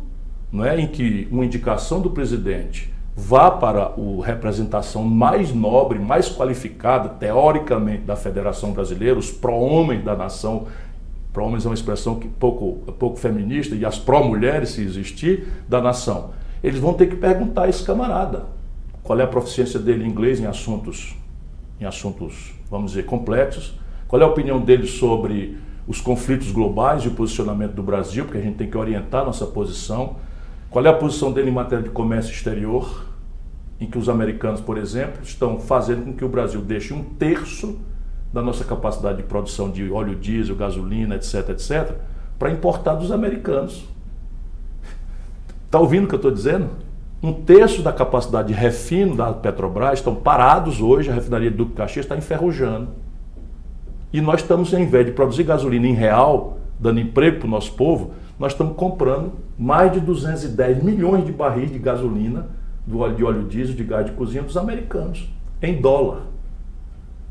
não 0.53 0.65
é, 0.65 0.79
em 0.81 0.87
que 0.87 1.29
uma 1.31 1.45
indicação 1.45 2.01
do 2.01 2.11
presidente 2.11 2.93
vá 3.17 3.51
para 3.51 3.83
a 3.83 4.25
representação 4.25 5.03
mais 5.05 5.55
nobre, 5.55 5.99
mais 5.99 6.29
qualificada, 6.29 7.09
teoricamente, 7.09 8.03
da 8.03 8.17
Federação 8.17 8.73
Brasileira, 8.73 9.19
os 9.19 9.31
pró-homens 9.31 10.05
da 10.05 10.17
nação. 10.17 10.67
Pró-homens 11.33 11.65
é 11.65 11.69
uma 11.69 11.75
expressão 11.75 12.17
que 12.17 12.27
pouco, 12.27 12.93
pouco 12.95 13.17
feminista, 13.19 13.75
e 13.75 13.85
as 13.85 13.99
pró-mulheres, 13.99 14.71
se 14.71 14.83
existir, 14.83 15.47
da 15.69 15.81
nação. 15.81 16.31
Eles 16.63 16.81
vão 16.81 16.95
ter 16.95 17.07
que 17.07 17.17
perguntar 17.17 17.65
a 17.65 17.69
esse 17.69 17.85
camarada 17.85 18.47
qual 19.03 19.19
é 19.19 19.23
a 19.23 19.29
proficiência 19.29 19.79
dele 19.79 20.05
em 20.05 20.09
inglês 20.09 20.41
em 20.41 20.47
assuntos 20.47 21.17
em 21.81 21.85
assuntos, 21.85 22.53
vamos 22.71 22.93
dizer, 22.93 23.05
complexos. 23.05 23.79
Qual 24.07 24.21
é 24.21 24.25
a 24.25 24.29
opinião 24.29 24.61
dele 24.61 24.87
sobre 24.87 25.57
os 25.91 26.01
conflitos 26.01 26.53
globais 26.53 27.03
e 27.05 27.09
o 27.09 27.11
posicionamento 27.11 27.73
do 27.73 27.83
Brasil, 27.83 28.25
porque 28.25 28.39
a 28.39 28.41
gente 28.41 28.57
tem 28.57 28.71
que 28.71 28.79
orientar 28.79 29.25
nossa 29.25 29.45
posição. 29.45 30.17
Qual 30.71 30.87
é 30.87 30.89
a 30.89 30.93
posição 30.93 31.33
dele 31.33 31.51
em 31.51 31.53
matéria 31.53 31.83
de 31.83 31.91
comércio 31.91 32.33
exterior, 32.33 33.07
em 33.81 33.87
que 33.87 33.99
os 33.99 34.09
americanos, 34.09 34.61
por 34.61 34.79
exemplo, 34.79 35.21
estão 35.23 35.59
fazendo 35.59 36.05
com 36.05 36.13
que 36.13 36.25
o 36.25 36.29
Brasil 36.29 36.61
deixe 36.61 36.95
um 36.95 37.03
terço 37.03 37.81
da 38.33 38.41
nossa 38.41 38.65
capacidade 38.65 39.17
de 39.17 39.25
produção 39.25 39.69
de 39.69 39.91
óleo 39.91 40.15
diesel, 40.15 40.55
gasolina, 40.55 41.17
etc, 41.17 41.49
etc, 41.49 41.97
para 42.39 42.53
importar 42.53 42.95
dos 42.95 43.11
americanos. 43.11 43.85
Está 45.67 45.81
ouvindo 45.81 46.05
o 46.05 46.09
que 46.09 46.15
eu 46.15 46.19
estou 46.19 46.31
dizendo? 46.31 46.69
Um 47.23 47.35
terço 47.35 47.83
da 47.83 47.93
capacidade 47.93 48.49
de 48.49 48.55
refino 48.55 49.15
da 49.15 49.31
Petrobras 49.31 49.99
estão 49.99 50.15
parados 50.15 50.81
hoje, 50.81 51.11
a 51.11 51.15
refinaria 51.15 51.51
de 51.51 51.57
Duque 51.57 51.75
Caxias 51.75 52.07
está 52.07 52.17
enferrujando. 52.17 52.89
E 54.11 54.23
nós 54.23 54.41
estamos, 54.41 54.73
em 54.73 54.87
vez 54.87 55.05
de 55.05 55.13
produzir 55.13 55.45
gasolina 55.45 55.87
em 55.87 55.93
real, 55.93 56.57
dando 56.79 56.99
emprego 56.99 57.41
para 57.41 57.47
o 57.47 57.51
nosso 57.51 57.75
povo, 57.75 58.13
nós 58.39 58.53
estamos 58.53 58.75
comprando 58.75 59.33
mais 59.59 59.93
de 59.93 60.01
210 60.01 60.83
milhões 60.83 61.27
de 61.27 61.31
barris 61.31 61.71
de 61.71 61.79
gasolina, 61.79 62.49
do 62.87 63.01
óleo 63.01 63.15
de 63.15 63.25
óleo 63.25 63.43
diesel, 63.45 63.77
de 63.77 63.85
gás 63.85 64.07
de 64.07 64.13
cozinha 64.13 64.43
dos 64.43 64.57
americanos, 64.57 65.31
em 65.61 65.79
dólar. 65.79 66.23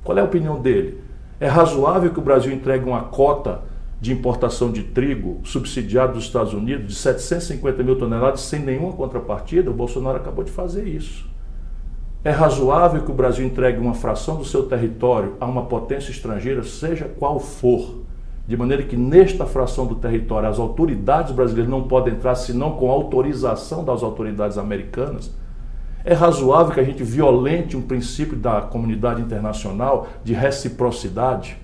Qual 0.04 0.16
é 0.16 0.22
a 0.22 0.26
opinião 0.26 0.62
dele? 0.62 1.02
É 1.40 1.48
razoável 1.48 2.12
que 2.12 2.20
o 2.20 2.24
Brasil 2.24 2.54
entregue 2.54 2.86
uma 2.86 3.02
cota 3.06 3.62
de 4.02 4.14
importação 4.14 4.72
de 4.72 4.84
trigo 4.84 5.42
subsidiado 5.44 6.14
dos 6.14 6.24
Estados 6.24 6.54
Unidos 6.54 6.88
de 6.88 6.96
750 6.96 7.84
mil 7.84 7.98
toneladas 7.98 8.42
sem 8.42 8.60
nenhuma 8.60 8.94
contrapartida? 8.94 9.70
O 9.70 9.74
Bolsonaro 9.74 10.18
acabou 10.18 10.44
de 10.44 10.52
fazer 10.52 10.88
isso. 10.88 11.30
É 12.24 12.32
razoável 12.32 13.04
que 13.04 13.12
o 13.12 13.14
Brasil 13.14 13.46
entregue 13.46 13.80
uma 13.80 13.94
fração 13.94 14.36
do 14.36 14.44
seu 14.44 14.64
território 14.64 15.36
a 15.40 15.46
uma 15.46 15.66
potência 15.66 16.12
estrangeira, 16.12 16.64
seja 16.64 17.06
qual 17.18 17.40
for, 17.40 18.04
de 18.46 18.58
maneira 18.58 18.84
que 18.84 18.98
nesta 18.98 19.46
fração 19.46 19.86
do 19.86 19.96
território 19.96 20.50
as 20.50 20.60
autoridades 20.60 21.32
brasileiras 21.32 21.72
não 21.72 21.88
podem 21.88 22.14
entrar 22.14 22.36
senão 22.36 22.72
com 22.72 22.92
autorização 22.92 23.86
das 23.86 24.04
autoridades 24.04 24.58
americanas? 24.58 25.32
É 26.04 26.14
razoável 26.14 26.74
que 26.74 26.80
a 26.80 26.84
gente 26.84 27.04
violente 27.04 27.78
um 27.78 27.82
princípio 27.82 28.36
da 28.36 28.62
comunidade 28.62 29.22
internacional 29.22 30.08
de 30.24 30.34
reciprocidade, 30.34 31.58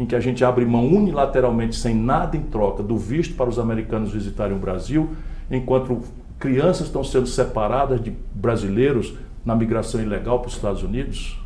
em 0.00 0.06
que 0.06 0.16
a 0.16 0.20
gente 0.20 0.44
abre 0.44 0.64
mão 0.64 0.86
unilateralmente, 0.86 1.76
sem 1.76 1.94
nada 1.94 2.36
em 2.36 2.42
troca, 2.42 2.82
do 2.82 2.96
visto 2.96 3.34
para 3.34 3.48
os 3.50 3.58
americanos 3.58 4.12
visitarem 4.12 4.56
o 4.56 4.58
Brasil, 4.58 5.10
enquanto 5.50 6.00
crianças 6.38 6.86
estão 6.86 7.04
sendo 7.04 7.26
separadas 7.26 8.02
de 8.02 8.12
brasileiros 8.34 9.14
na 9.44 9.54
migração 9.54 10.00
ilegal 10.00 10.38
para 10.38 10.48
os 10.48 10.54
Estados 10.54 10.82
Unidos? 10.82 11.38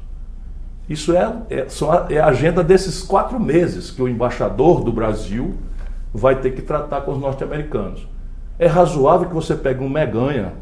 Isso 0.88 1.16
é, 1.16 1.32
é, 1.50 1.66
é 2.10 2.20
a 2.20 2.26
agenda 2.26 2.62
desses 2.62 3.02
quatro 3.02 3.40
meses 3.40 3.90
que 3.90 4.02
o 4.02 4.08
embaixador 4.08 4.84
do 4.84 4.92
Brasil 4.92 5.54
vai 6.12 6.36
ter 6.36 6.52
que 6.52 6.62
tratar 6.62 7.00
com 7.00 7.12
os 7.12 7.18
norte-americanos. 7.18 8.06
É 8.58 8.66
razoável 8.66 9.26
que 9.26 9.34
você 9.34 9.56
pegue 9.56 9.82
um 9.82 9.88
meganha 9.88 10.52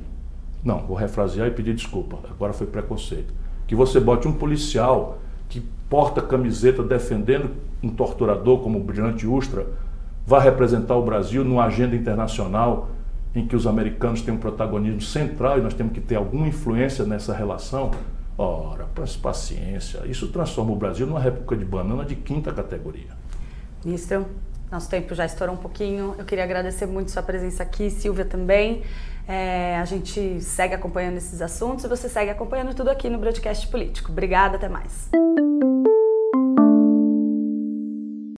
não, 0.64 0.78
vou 0.86 0.96
refrasear 0.96 1.48
e 1.48 1.50
pedir 1.50 1.74
desculpa. 1.74 2.18
Agora 2.30 2.52
foi 2.52 2.66
preconceito. 2.66 3.34
Que 3.66 3.74
você 3.74 3.98
bote 3.98 4.28
um 4.28 4.32
policial 4.32 5.18
que 5.48 5.60
porta 5.88 6.22
camiseta 6.22 6.82
defendendo 6.82 7.50
um 7.82 7.88
torturador 7.88 8.60
como 8.60 8.78
o 8.78 8.82
Brilhante 8.82 9.26
Ustra, 9.26 9.66
vá 10.26 10.38
representar 10.38 10.96
o 10.96 11.02
Brasil 11.02 11.44
numa 11.44 11.64
agenda 11.64 11.96
internacional 11.96 12.90
em 13.34 13.46
que 13.46 13.56
os 13.56 13.66
americanos 13.66 14.22
têm 14.22 14.34
um 14.34 14.38
protagonismo 14.38 15.00
central 15.00 15.58
e 15.58 15.62
nós 15.62 15.74
temos 15.74 15.92
que 15.92 16.00
ter 16.00 16.16
alguma 16.16 16.46
influência 16.46 17.04
nessa 17.04 17.34
relação. 17.34 17.90
Ora, 18.36 18.86
paciência. 19.22 20.00
Isso 20.06 20.28
transforma 20.28 20.72
o 20.72 20.76
Brasil 20.76 21.06
numa 21.06 21.20
república 21.20 21.56
de 21.56 21.64
banana 21.64 22.04
de 22.04 22.14
quinta 22.14 22.52
categoria. 22.52 23.10
Ministro, 23.84 24.26
nosso 24.70 24.88
tempo 24.88 25.14
já 25.14 25.24
estourou 25.24 25.54
um 25.54 25.58
pouquinho. 25.58 26.14
Eu 26.18 26.24
queria 26.24 26.44
agradecer 26.44 26.86
muito 26.86 27.10
sua 27.10 27.22
presença 27.22 27.62
aqui, 27.62 27.90
Silvia 27.90 28.24
também. 28.24 28.82
É, 29.28 29.76
a 29.76 29.84
gente 29.84 30.40
segue 30.40 30.74
acompanhando 30.74 31.16
esses 31.16 31.40
assuntos 31.40 31.84
e 31.84 31.88
você 31.88 32.08
segue 32.08 32.30
acompanhando 32.30 32.74
tudo 32.74 32.90
aqui 32.90 33.08
no 33.08 33.18
Broadcast 33.18 33.68
Político. 33.68 34.10
Obrigada, 34.10 34.56
até 34.56 34.68
mais. 34.68 35.10